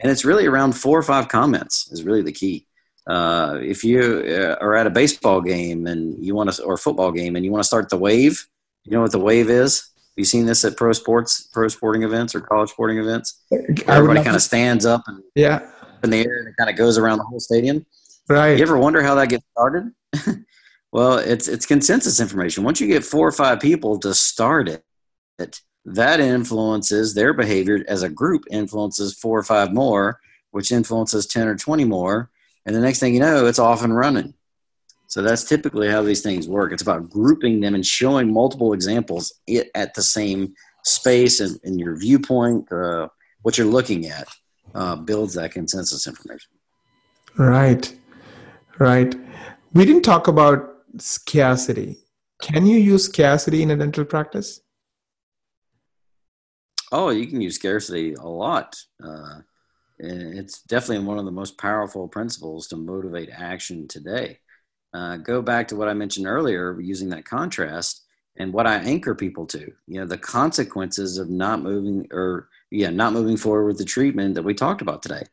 [0.00, 2.66] And it's really around four or five comments is really the key.
[3.08, 6.78] Uh, if you uh, are at a baseball game and you want to, or a
[6.78, 8.46] football game and you want to start the wave,
[8.90, 9.90] you know what the wave is?
[9.94, 13.44] Have you seen this at pro sports, pro sporting events or college sporting events?
[13.86, 15.70] Everybody kind of stands up and yeah,
[16.02, 17.86] in the air and it kind of goes around the whole stadium.
[18.28, 18.56] Right.
[18.56, 19.92] You ever wonder how that gets started?
[20.92, 22.64] Well, it's it's consensus information.
[22.64, 28.02] Once you get four or five people to start it, that influences their behavior as
[28.02, 30.18] a group influences four or five more,
[30.50, 32.30] which influences 10 or 20 more.
[32.66, 34.34] And the next thing you know, it's off and running.
[35.08, 36.70] So that's typically how these things work.
[36.70, 39.32] It's about grouping them and showing multiple examples
[39.74, 40.54] at the same
[40.84, 43.08] space and in your viewpoint, uh,
[43.42, 44.28] what you're looking at
[44.74, 46.50] uh, builds that consensus information.
[47.38, 47.94] Right,
[48.78, 49.14] right.
[49.72, 52.04] We didn't talk about scarcity.
[52.42, 54.60] Can you use scarcity in a dental practice?
[56.92, 58.76] Oh, you can use scarcity a lot.
[59.02, 59.40] Uh,
[59.98, 64.38] it's definitely one of the most powerful principles to motivate action today.
[64.94, 68.04] Uh, go back to what I mentioned earlier, using that contrast
[68.36, 69.72] and what I anchor people to.
[69.86, 74.34] You know, the consequences of not moving or yeah, not moving forward with the treatment
[74.34, 75.24] that we talked about today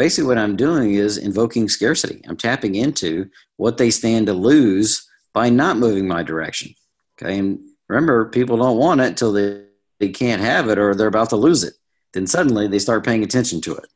[0.00, 2.22] basically what I'm doing is invoking scarcity.
[2.26, 3.28] I'm tapping into
[3.58, 6.74] what they stand to lose by not moving my direction.
[7.20, 7.38] Okay.
[7.38, 9.64] And remember, people don't want it until they,
[9.98, 11.74] they can't have it or they're about to lose it.
[12.14, 13.88] Then suddenly they start paying attention to it.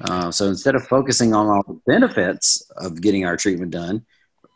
[0.00, 4.04] Uh, so instead of focusing on all the benefits of getting our treatment done,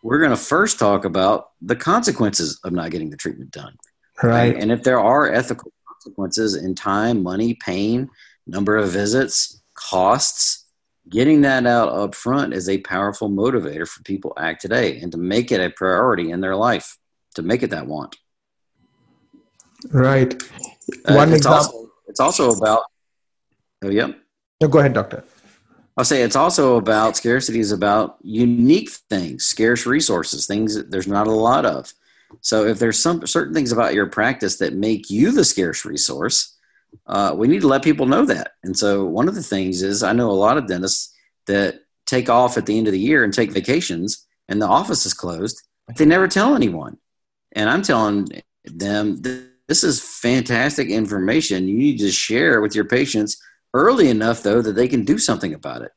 [0.03, 3.77] we're going to first talk about the consequences of not getting the treatment done.
[4.23, 4.57] Right.
[4.57, 8.11] And if there are ethical consequences in time, money, pain,
[8.47, 10.67] number of visits, costs,
[11.09, 15.13] getting that out up front is a powerful motivator for people to act today and
[15.13, 16.97] to make it a priority in their life
[17.35, 18.17] to make it that want.
[19.91, 20.35] Right.
[21.05, 22.83] Uh, one it's, example- also, it's also about
[23.83, 24.09] oh yeah.
[24.61, 25.25] No, go ahead doctor
[25.97, 31.09] i'll say it's also about scarcity is about unique things scarce resources things that there's
[31.09, 31.93] not a lot of
[32.41, 36.57] so if there's some certain things about your practice that make you the scarce resource
[37.07, 38.53] uh, we need to let people know that.
[38.63, 41.15] And so one of the things is I know a lot of dentists
[41.47, 45.07] that take off at the end of the year and take vacations and the office
[45.07, 46.99] is closed, but they never tell anyone.
[47.53, 48.29] And I'm telling
[48.65, 51.69] them this is fantastic information.
[51.69, 53.41] You need to share with your patients
[53.75, 55.93] early enough though that they can do something about it.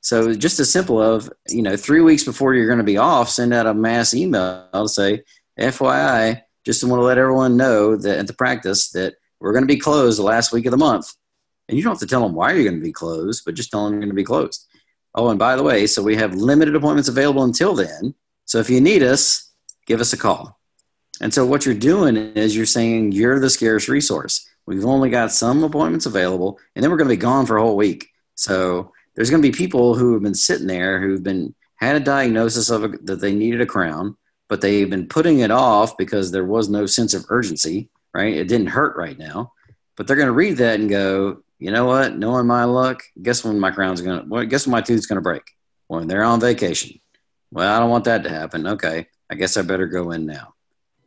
[0.00, 3.28] So just as simple of, you know, three weeks before you're going to be off,
[3.28, 5.22] send out a mass email to say,
[5.58, 9.74] FYI, just want to let everyone know that at the practice that we're going to
[9.74, 11.12] be closed the last week of the month.
[11.68, 13.70] And you don't have to tell them why you're going to be closed, but just
[13.70, 14.66] tell them you're going to be closed.
[15.14, 18.14] Oh, and by the way, so we have limited appointments available until then.
[18.44, 19.50] So if you need us,
[19.86, 20.60] give us a call.
[21.20, 24.48] And so what you're doing is you're saying you're the scarce resource.
[24.66, 27.62] We've only got some appointments available, and then we're going to be gone for a
[27.62, 28.08] whole week.
[28.34, 32.00] So there's going to be people who have been sitting there who've been had a
[32.00, 34.16] diagnosis of a, that they needed a crown,
[34.48, 38.34] but they've been putting it off because there was no sense of urgency right?
[38.34, 39.52] It didn't hurt right now,
[39.94, 42.16] but they're going to read that and go, you know what?
[42.16, 45.16] Knowing my luck, guess when my crown's going to, well, guess when my tooth's going
[45.16, 45.42] to break?
[45.88, 46.98] When they're on vacation.
[47.50, 48.66] Well, I don't want that to happen.
[48.66, 49.06] Okay.
[49.28, 50.54] I guess I better go in now.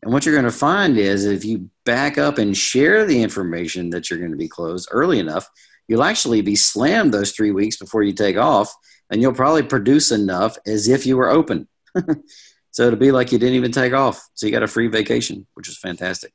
[0.02, 3.90] And what you're going to find is if you back up and share the information
[3.90, 5.50] that you're going to be closed early enough,
[5.88, 8.74] you'll actually be slammed those three weeks before you take off,
[9.10, 11.68] and you'll probably produce enough as if you were open.
[12.72, 14.26] so it'll be like you didn't even take off.
[14.36, 16.32] So you got a free vacation, which is fantastic.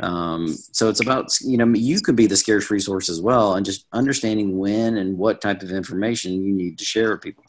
[0.00, 3.66] Um, so it's about you know you could be the scarce resource as well, and
[3.66, 7.44] just understanding when and what type of information you need to share with people.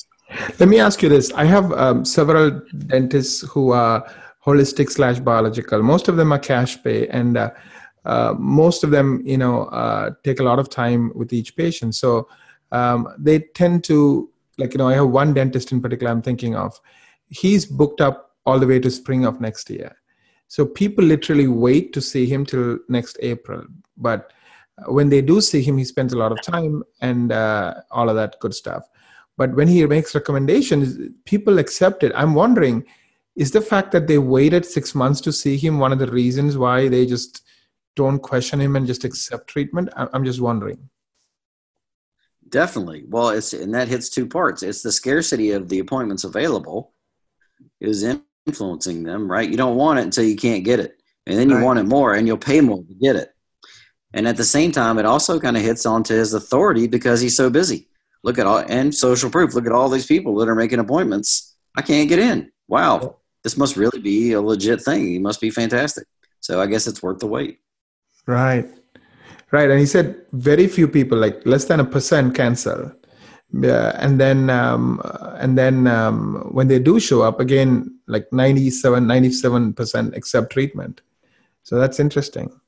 [0.60, 4.06] Let me ask you this: I have um, several dentists who are
[4.46, 5.82] holistic slash biological.
[5.84, 7.52] Most of them are cash pay, and uh,
[8.06, 11.96] uh, most of them, you know, uh, take a lot of time with each patient.
[11.96, 12.28] So
[12.72, 16.56] um, they tend to, like, you know, I have one dentist in particular I'm thinking
[16.56, 16.80] of.
[17.28, 19.96] He's booked up all the way to spring of next year.
[20.48, 23.64] So people literally wait to see him till next April.
[23.96, 24.34] But
[24.88, 28.16] when they do see him, he spends a lot of time and uh, all of
[28.16, 28.89] that good stuff.
[29.38, 32.12] But when he makes recommendations, people accept it.
[32.16, 32.86] I'm wondering,
[33.36, 36.58] is the fact that they waited six months to see him one of the reasons
[36.58, 37.44] why they just
[37.96, 39.90] don't question him and just accept treatment?
[39.96, 40.90] I'm just wondering.
[42.50, 43.06] Definitely.
[43.08, 44.62] Well, it's and that hits two parts.
[44.62, 46.94] It's the scarcity of the appointments available
[47.80, 49.50] is influencing them, right?
[49.50, 50.98] You don't want it until you can't get it.
[51.26, 51.64] And then you right.
[51.64, 53.30] want it more and you'll pay more to get it.
[54.14, 57.38] And at the same time, it also kind of hits onto his authority because he's
[57.38, 57.88] so busy.
[58.24, 59.54] Look at all and social proof.
[59.54, 61.56] Look at all these people that are making appointments.
[61.78, 62.52] I can't get in.
[62.68, 63.21] Wow.
[63.44, 65.08] This must really be a legit thing.
[65.08, 66.06] He must be fantastic.
[66.39, 67.60] So I guess it's worth the wait.
[68.26, 68.68] Right.
[69.52, 69.70] Right.
[69.70, 72.92] And he said very few people, like less than a percent, cancel.
[73.54, 75.02] Yeah, and then um,
[75.38, 81.02] and then um, when they do show up again, like 97, 97 percent accept treatment.
[81.64, 82.61] So that's interesting.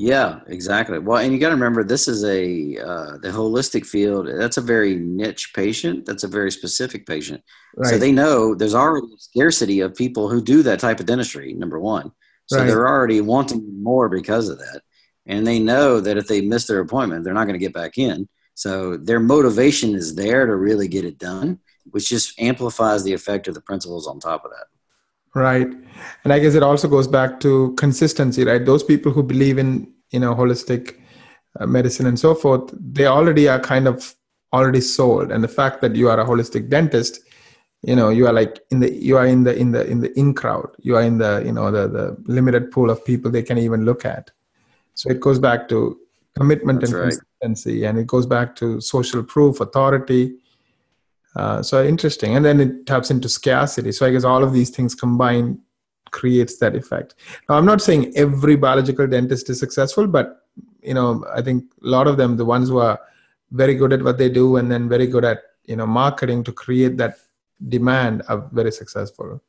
[0.00, 1.00] Yeah, exactly.
[1.00, 4.28] Well, and you got to remember, this is a uh, the holistic field.
[4.28, 6.06] That's a very niche patient.
[6.06, 7.42] That's a very specific patient.
[7.76, 7.90] Right.
[7.90, 11.52] So they know there's already a scarcity of people who do that type of dentistry.
[11.52, 12.12] Number one,
[12.46, 12.66] so right.
[12.66, 14.82] they're already wanting more because of that
[15.28, 17.98] and they know that if they miss their appointment, they're not going to get back
[17.98, 18.28] in.
[18.54, 23.46] So their motivation is there to really get it done, which just amplifies the effect
[23.46, 24.66] of the principles on top of that.
[25.38, 25.68] Right.
[26.24, 28.64] And I guess it also goes back to consistency, right?
[28.64, 30.96] Those people who believe in, you know, holistic
[31.58, 34.14] uh, medicine and so forth, they already are kind of
[34.52, 35.30] already sold.
[35.32, 37.20] And the fact that you are a holistic dentist,
[37.82, 40.18] you know, you are like in the, you are in the, in the, in the
[40.18, 43.42] in crowd, you are in the, you know, the, the limited pool of people they
[43.42, 44.30] can even look at
[44.98, 45.96] so it goes back to
[46.36, 47.12] commitment That's and right.
[47.12, 50.38] consistency, and it goes back to social proof, authority.
[51.36, 53.92] Uh, so interesting, and then it taps into scarcity.
[53.92, 55.58] So I guess all of these things combined
[56.10, 57.14] creates that effect.
[57.48, 60.46] Now I'm not saying every biological dentist is successful, but
[60.82, 62.98] you know I think a lot of them, the ones who are
[63.50, 66.52] very good at what they do, and then very good at you know marketing to
[66.52, 67.18] create that
[67.68, 69.40] demand, are very successful.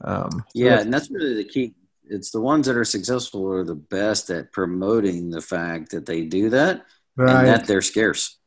[0.00, 1.74] Um, yeah, so and that's really the key
[2.08, 6.22] it's the ones that are successful are the best at promoting the fact that they
[6.22, 6.84] do that
[7.16, 7.36] right.
[7.36, 8.38] and that they're scarce.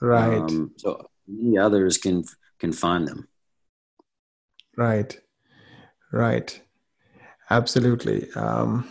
[0.00, 0.38] Right.
[0.38, 2.24] Um, so many others can
[2.58, 3.28] can find them.
[4.76, 5.18] Right.
[6.12, 6.60] Right.
[7.50, 8.30] Absolutely.
[8.34, 8.90] Um,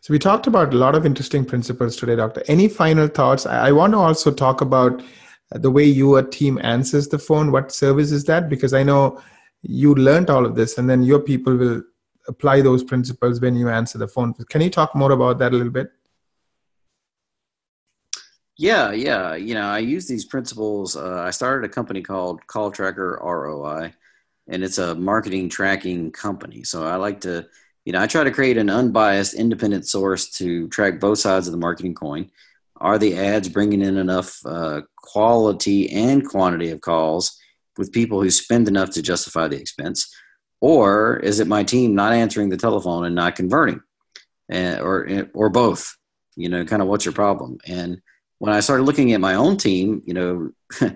[0.00, 2.42] so we talked about a lot of interesting principles today, Doctor.
[2.46, 3.46] Any final thoughts?
[3.46, 5.02] I, I want to also talk about
[5.50, 7.52] the way your team answers the phone.
[7.52, 8.48] What service is that?
[8.48, 9.20] Because I know
[9.62, 11.82] you learned all of this, and then your people will
[12.28, 14.34] apply those principles when you answer the phone.
[14.50, 15.90] Can you talk more about that a little bit?
[18.58, 19.36] Yeah, yeah.
[19.36, 20.96] You know, I use these principles.
[20.96, 23.92] Uh, I started a company called Call Tracker ROI,
[24.48, 26.64] and it's a marketing tracking company.
[26.64, 27.46] So I like to,
[27.84, 31.52] you know, I try to create an unbiased, independent source to track both sides of
[31.52, 32.30] the marketing coin.
[32.78, 37.38] Are the ads bringing in enough uh, quality and quantity of calls
[37.76, 40.12] with people who spend enough to justify the expense?
[40.60, 43.80] or is it my team not answering the telephone and not converting
[44.48, 45.96] and, or or both
[46.36, 48.00] you know kind of what's your problem and
[48.38, 50.50] when i started looking at my own team you know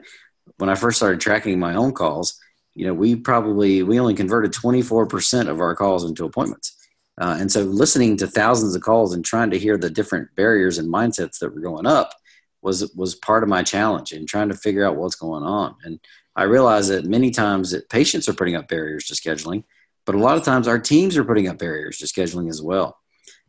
[0.58, 2.38] when i first started tracking my own calls
[2.74, 6.76] you know we probably we only converted 24% of our calls into appointments
[7.20, 10.78] uh, and so listening to thousands of calls and trying to hear the different barriers
[10.78, 12.14] and mindsets that were going up
[12.62, 16.00] was was part of my challenge and trying to figure out what's going on and
[16.34, 19.64] I realized that many times that patients are putting up barriers to scheduling,
[20.06, 22.98] but a lot of times our teams are putting up barriers to scheduling as well.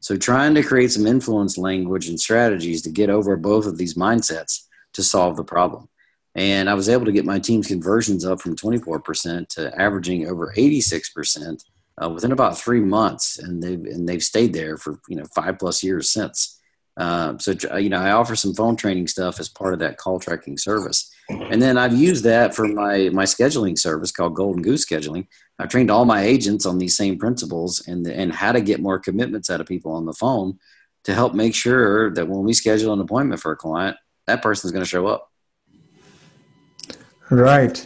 [0.03, 3.93] So trying to create some influence language and strategies to get over both of these
[3.93, 5.87] mindsets to solve the problem.
[6.35, 10.53] And I was able to get my team's conversions up from 24% to averaging over
[10.57, 11.63] 86%
[12.03, 15.59] uh, within about three months, and they've and they've stayed there for you know five
[15.59, 16.59] plus years since.
[16.97, 20.19] Uh, so you know, I offer some phone training stuff as part of that call
[20.19, 24.85] tracking service, and then I've used that for my my scheduling service called Golden Goose
[24.85, 25.27] Scheduling.
[25.59, 28.99] I've trained all my agents on these same principles and and how to get more
[28.99, 30.59] commitments out of people on the phone
[31.03, 34.67] to help make sure that when we schedule an appointment for a client, that person
[34.67, 35.29] is going to show up.
[37.29, 37.85] Right,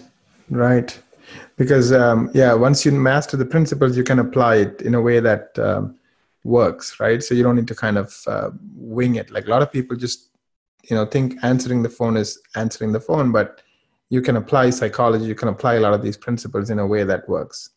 [0.49, 0.97] right.
[1.57, 5.19] Because um, yeah, once you master the principles, you can apply it in a way
[5.19, 5.57] that.
[5.59, 5.97] Um,
[6.47, 9.61] works right so you don't need to kind of uh, wing it like a lot
[9.61, 10.29] of people just
[10.89, 13.61] you know think answering the phone is answering the phone but
[14.09, 17.03] you can apply psychology you can apply a lot of these principles in a way
[17.03, 17.71] that works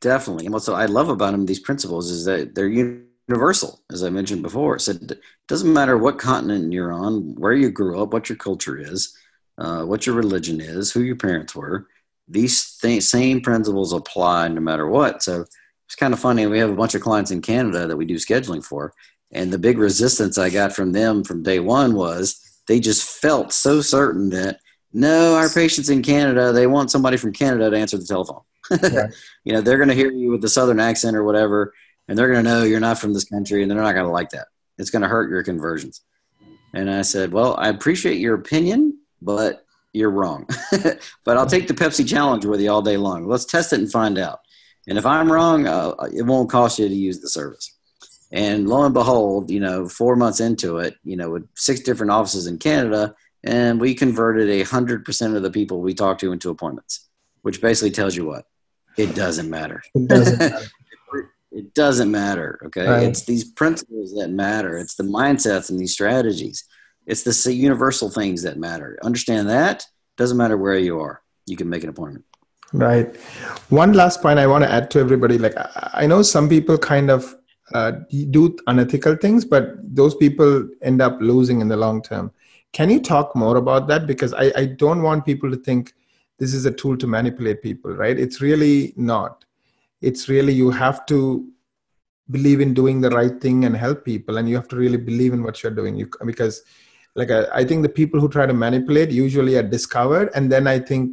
[0.00, 4.10] definitely and what i love about them these principles is that they're universal as i
[4.10, 8.28] mentioned before so it doesn't matter what continent you're on where you grew up what
[8.28, 9.16] your culture is
[9.58, 11.86] uh, what your religion is who your parents were
[12.28, 15.22] these th- same principles apply no matter what.
[15.22, 15.44] So
[15.86, 16.46] it's kind of funny.
[16.46, 18.92] We have a bunch of clients in Canada that we do scheduling for,
[19.30, 23.52] and the big resistance I got from them from day one was they just felt
[23.52, 24.58] so certain that
[24.92, 28.40] no, our patients in Canada, they want somebody from Canada to answer the telephone.
[29.44, 31.72] You know, they're going to hear you with the southern accent or whatever,
[32.08, 34.10] and they're going to know you're not from this country, and they're not going to
[34.10, 34.48] like that.
[34.76, 36.00] It's going to hurt your conversions.
[36.74, 40.48] And I said, well, I appreciate your opinion, but you're wrong.
[41.24, 43.28] but I'll take the Pepsi challenge with you all day long.
[43.28, 44.40] Let's test it and find out.
[44.88, 47.75] And if I'm wrong, uh, it won't cost you to use the service.
[48.32, 52.12] And lo and behold, you know, four months into it, you know, with six different
[52.12, 53.14] offices in Canada,
[53.44, 57.08] and we converted a hundred percent of the people we talked to into appointments,
[57.42, 58.46] which basically tells you what
[58.96, 59.82] it doesn't matter.
[59.94, 60.66] It doesn't matter.
[61.52, 62.58] it doesn't matter.
[62.66, 63.04] Okay, right.
[63.04, 64.76] it's these principles that matter.
[64.76, 66.64] It's the mindsets and these strategies.
[67.06, 68.98] It's the universal things that matter.
[69.02, 69.86] Understand that.
[70.16, 71.22] Doesn't matter where you are.
[71.46, 72.24] You can make an appointment.
[72.72, 73.14] Right.
[73.68, 75.38] One last point I want to add to everybody.
[75.38, 75.54] Like
[75.94, 77.36] I know some people kind of
[77.74, 77.92] uh,
[78.30, 82.30] do unethical things, but those people end up losing in the long term.
[82.72, 84.06] Can you talk more about that?
[84.06, 85.92] Because I, I don't want people to think
[86.38, 88.18] this is a tool to manipulate people, right?
[88.18, 89.44] It's really not.
[90.00, 91.48] It's really you have to
[92.30, 95.32] believe in doing the right thing and help people, and you have to really believe
[95.32, 95.96] in what you're doing.
[95.96, 96.62] You because
[97.14, 100.66] like I, I think the people who try to manipulate usually are discovered, and then
[100.66, 101.12] I think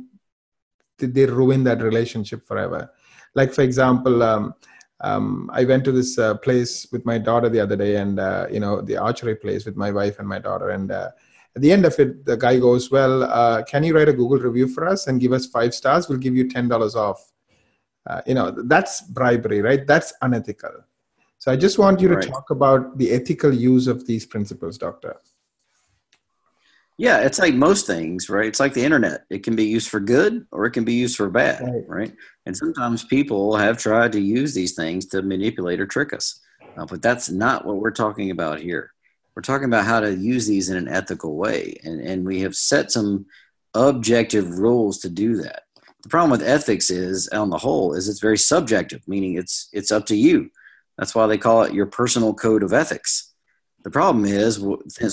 [1.00, 2.92] they ruin that relationship forever.
[3.34, 4.22] Like for example.
[4.22, 4.54] Um,
[5.04, 8.48] um, I went to this uh, place with my daughter the other day, and uh,
[8.50, 10.70] you know the archery place with my wife and my daughter.
[10.70, 11.12] And uh,
[11.56, 14.40] at the end of it, the guy goes, "Well, uh, can you write a Google
[14.40, 16.08] review for us and give us five stars?
[16.08, 17.32] We'll give you ten dollars off."
[18.08, 19.86] Uh, you know that's bribery, right?
[19.86, 20.86] That's unethical.
[21.38, 22.28] So I just want you to right.
[22.28, 25.18] talk about the ethical use of these principles, doctor.
[26.98, 28.46] Yeah, it's like most things, right?
[28.46, 29.26] It's like the internet.
[29.30, 31.84] It can be used for good or it can be used for bad, right?
[31.88, 32.14] right?
[32.46, 36.42] And sometimes people have tried to use these things to manipulate or trick us.
[36.78, 38.92] Uh, but that's not what we're talking about here.
[39.36, 41.78] We're talking about how to use these in an ethical way.
[41.84, 43.26] And, and we have set some
[43.74, 45.64] objective rules to do that.
[46.04, 49.92] The problem with ethics is, on the whole, is it's very subjective, meaning it's it's
[49.92, 50.50] up to you.
[50.98, 53.34] That's why they call it your personal code of ethics
[53.84, 54.64] the problem is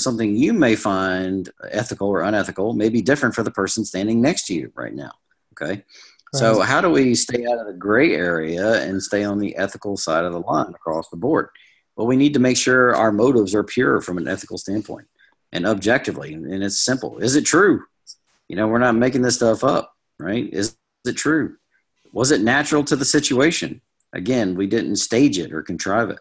[0.01, 4.47] something you may find ethical or unethical may be different for the person standing next
[4.47, 5.11] to you right now.
[5.53, 5.85] Okay.
[6.33, 9.97] So, how do we stay out of the gray area and stay on the ethical
[9.97, 11.49] side of the line across the board?
[11.97, 15.09] Well, we need to make sure our motives are pure from an ethical standpoint
[15.53, 16.33] and objectively.
[16.33, 17.19] And it's simple.
[17.19, 17.85] Is it true?
[18.49, 20.49] You know, we're not making this stuff up, right?
[20.53, 21.57] Is it true?
[22.13, 23.81] Was it natural to the situation?
[24.13, 26.19] Again, we didn't stage it or contrive it.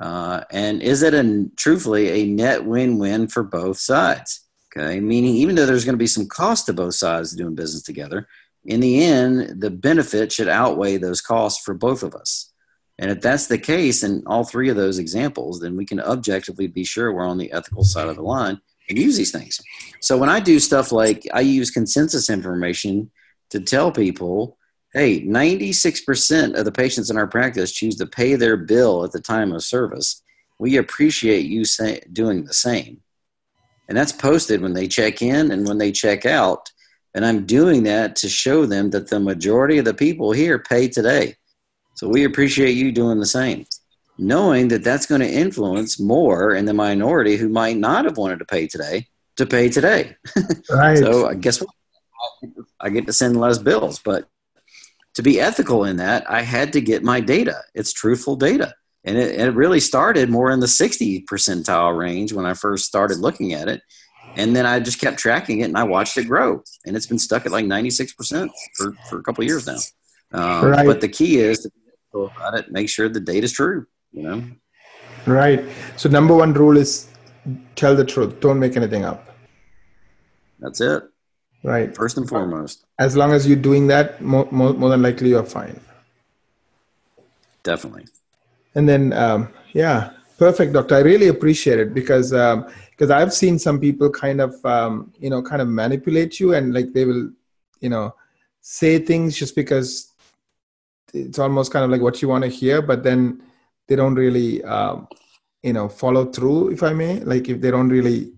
[0.00, 4.44] Uh, and is it a truthfully a net win-win for both sides?
[4.76, 7.82] Okay, meaning even though there's going to be some cost to both sides doing business
[7.82, 8.28] together,
[8.64, 12.52] in the end, the benefit should outweigh those costs for both of us.
[12.98, 16.66] And if that's the case in all three of those examples, then we can objectively
[16.66, 19.60] be sure we're on the ethical side of the line and use these things.
[20.00, 23.10] So when I do stuff like I use consensus information
[23.50, 24.58] to tell people
[24.94, 29.20] hey, 96% of the patients in our practice choose to pay their bill at the
[29.20, 30.22] time of service.
[30.58, 31.64] We appreciate you
[32.12, 33.02] doing the same.
[33.88, 36.70] And that's posted when they check in and when they check out.
[37.14, 40.88] And I'm doing that to show them that the majority of the people here pay
[40.88, 41.36] today.
[41.94, 43.66] So we appreciate you doing the same,
[44.18, 48.38] knowing that that's going to influence more in the minority who might not have wanted
[48.38, 49.06] to pay today
[49.38, 50.16] to pay today.
[50.70, 50.98] Right.
[50.98, 51.70] so I guess what?
[52.78, 54.28] I get to send less bills, but
[55.14, 57.62] to be ethical in that, I had to get my data.
[57.74, 58.74] It's truthful data.
[59.04, 63.18] And it, it, really started more in the 60 percentile range when I first started
[63.18, 63.80] looking at it.
[64.36, 66.62] And then I just kept tracking it and I watched it grow.
[66.86, 69.78] And it's been stuck at like 96% for, for a couple years now.
[70.32, 70.86] Um, right.
[70.86, 71.70] But the key is to
[72.12, 74.42] about it, make sure the data is true, you know?
[75.26, 75.64] Right.
[75.96, 77.08] So, number one rule is
[77.76, 79.36] tell the truth, don't make anything up.
[80.58, 81.04] That's it.
[81.62, 81.94] Right.
[81.94, 82.86] First and foremost.
[82.98, 85.80] As long as you're doing that, more, more, more than likely you're fine.
[87.62, 88.06] Definitely.
[88.74, 90.94] And then, um, yeah, perfect, doctor.
[90.96, 92.32] I really appreciate it because
[92.98, 96.74] because I've seen some people kind of um, you know kind of manipulate you and
[96.74, 97.30] like they will
[97.80, 98.14] you know
[98.60, 100.12] say things just because
[101.14, 103.42] it's almost kind of like what you want to hear, but then
[103.86, 105.06] they don't really um,
[105.62, 107.20] you know follow through, if I may.
[107.20, 108.32] Like if they don't really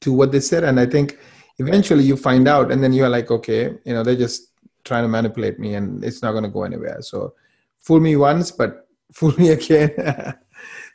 [0.00, 1.18] do what they said, and I think
[1.58, 4.52] eventually you find out and then you're like okay you know they're just
[4.84, 7.34] trying to manipulate me and it's not going to go anywhere so
[7.78, 9.90] fool me once but fool me again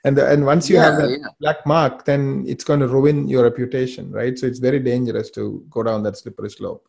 [0.05, 1.27] and and once you yeah, have that yeah.
[1.39, 5.65] black mark then it's going to ruin your reputation right so it's very dangerous to
[5.69, 6.87] go down that slippery slope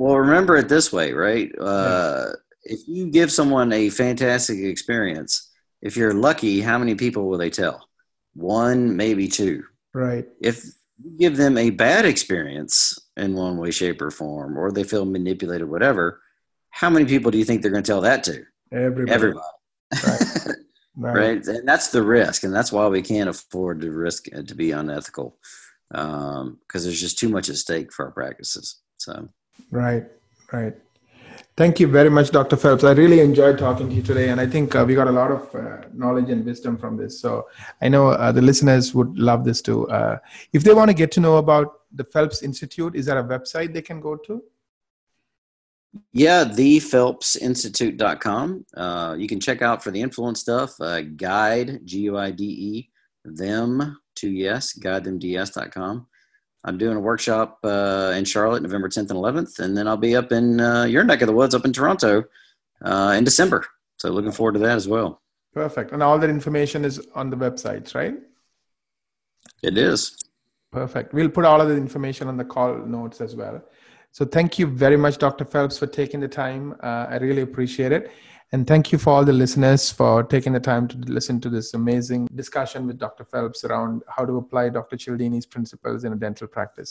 [0.00, 1.52] Well, remember it this way, right?
[1.60, 2.28] Uh,
[2.64, 5.50] if you give someone a fantastic experience,
[5.82, 7.86] if you're lucky, how many people will they tell?
[8.32, 9.64] One, maybe two.
[9.92, 10.26] Right.
[10.40, 10.64] If
[11.04, 15.04] you give them a bad experience in one way, shape, or form, or they feel
[15.04, 16.22] manipulated, whatever,
[16.70, 18.42] how many people do you think they're going to tell that to?
[18.72, 19.12] Everybody.
[19.12, 19.46] Everybody.
[20.06, 20.56] Right.
[20.96, 21.14] right.
[21.14, 21.46] Right.
[21.46, 22.42] And that's the risk.
[22.42, 25.36] And that's why we can't afford to risk it to be unethical
[25.90, 28.80] because um, there's just too much at stake for our practices.
[28.98, 29.28] So,
[29.70, 30.04] Right.
[30.52, 30.74] Right.
[31.56, 32.56] Thank you very much, Dr.
[32.56, 32.84] Phelps.
[32.84, 35.30] I really enjoyed talking to you today, and I think uh, we got a lot
[35.30, 37.20] of uh, knowledge and wisdom from this.
[37.20, 37.48] So
[37.82, 39.88] I know uh, the listeners would love this too.
[39.90, 40.18] Uh,
[40.52, 43.74] if they want to get to know about the Phelps Institute, is there a website
[43.74, 44.42] they can go to?
[46.12, 48.66] Yeah, thephelpsinstitute.com.
[48.76, 52.44] Uh, you can check out for the influence stuff, uh, guide, G U I D
[52.44, 52.88] E,
[53.24, 56.06] them to yes, guidethemds.com.
[56.62, 60.14] I'm doing a workshop uh, in Charlotte, November 10th and 11th, and then I'll be
[60.14, 62.24] up in uh, your neck of the woods, up in Toronto,
[62.84, 63.64] uh, in December.
[63.96, 65.22] So looking forward to that as well.
[65.54, 65.92] Perfect.
[65.92, 68.14] And all that information is on the websites, right?
[69.62, 70.16] It is.
[70.70, 71.12] Perfect.
[71.12, 73.62] We'll put all of the information on the call notes as well.
[74.12, 75.44] So thank you very much, Dr.
[75.44, 76.74] Phelps, for taking the time.
[76.82, 78.10] Uh, I really appreciate it.
[78.52, 81.72] And thank you for all the listeners for taking the time to listen to this
[81.74, 83.24] amazing discussion with Dr.
[83.24, 84.96] Phelps around how to apply Dr.
[84.96, 86.90] Cialdini's principles in a dental practice.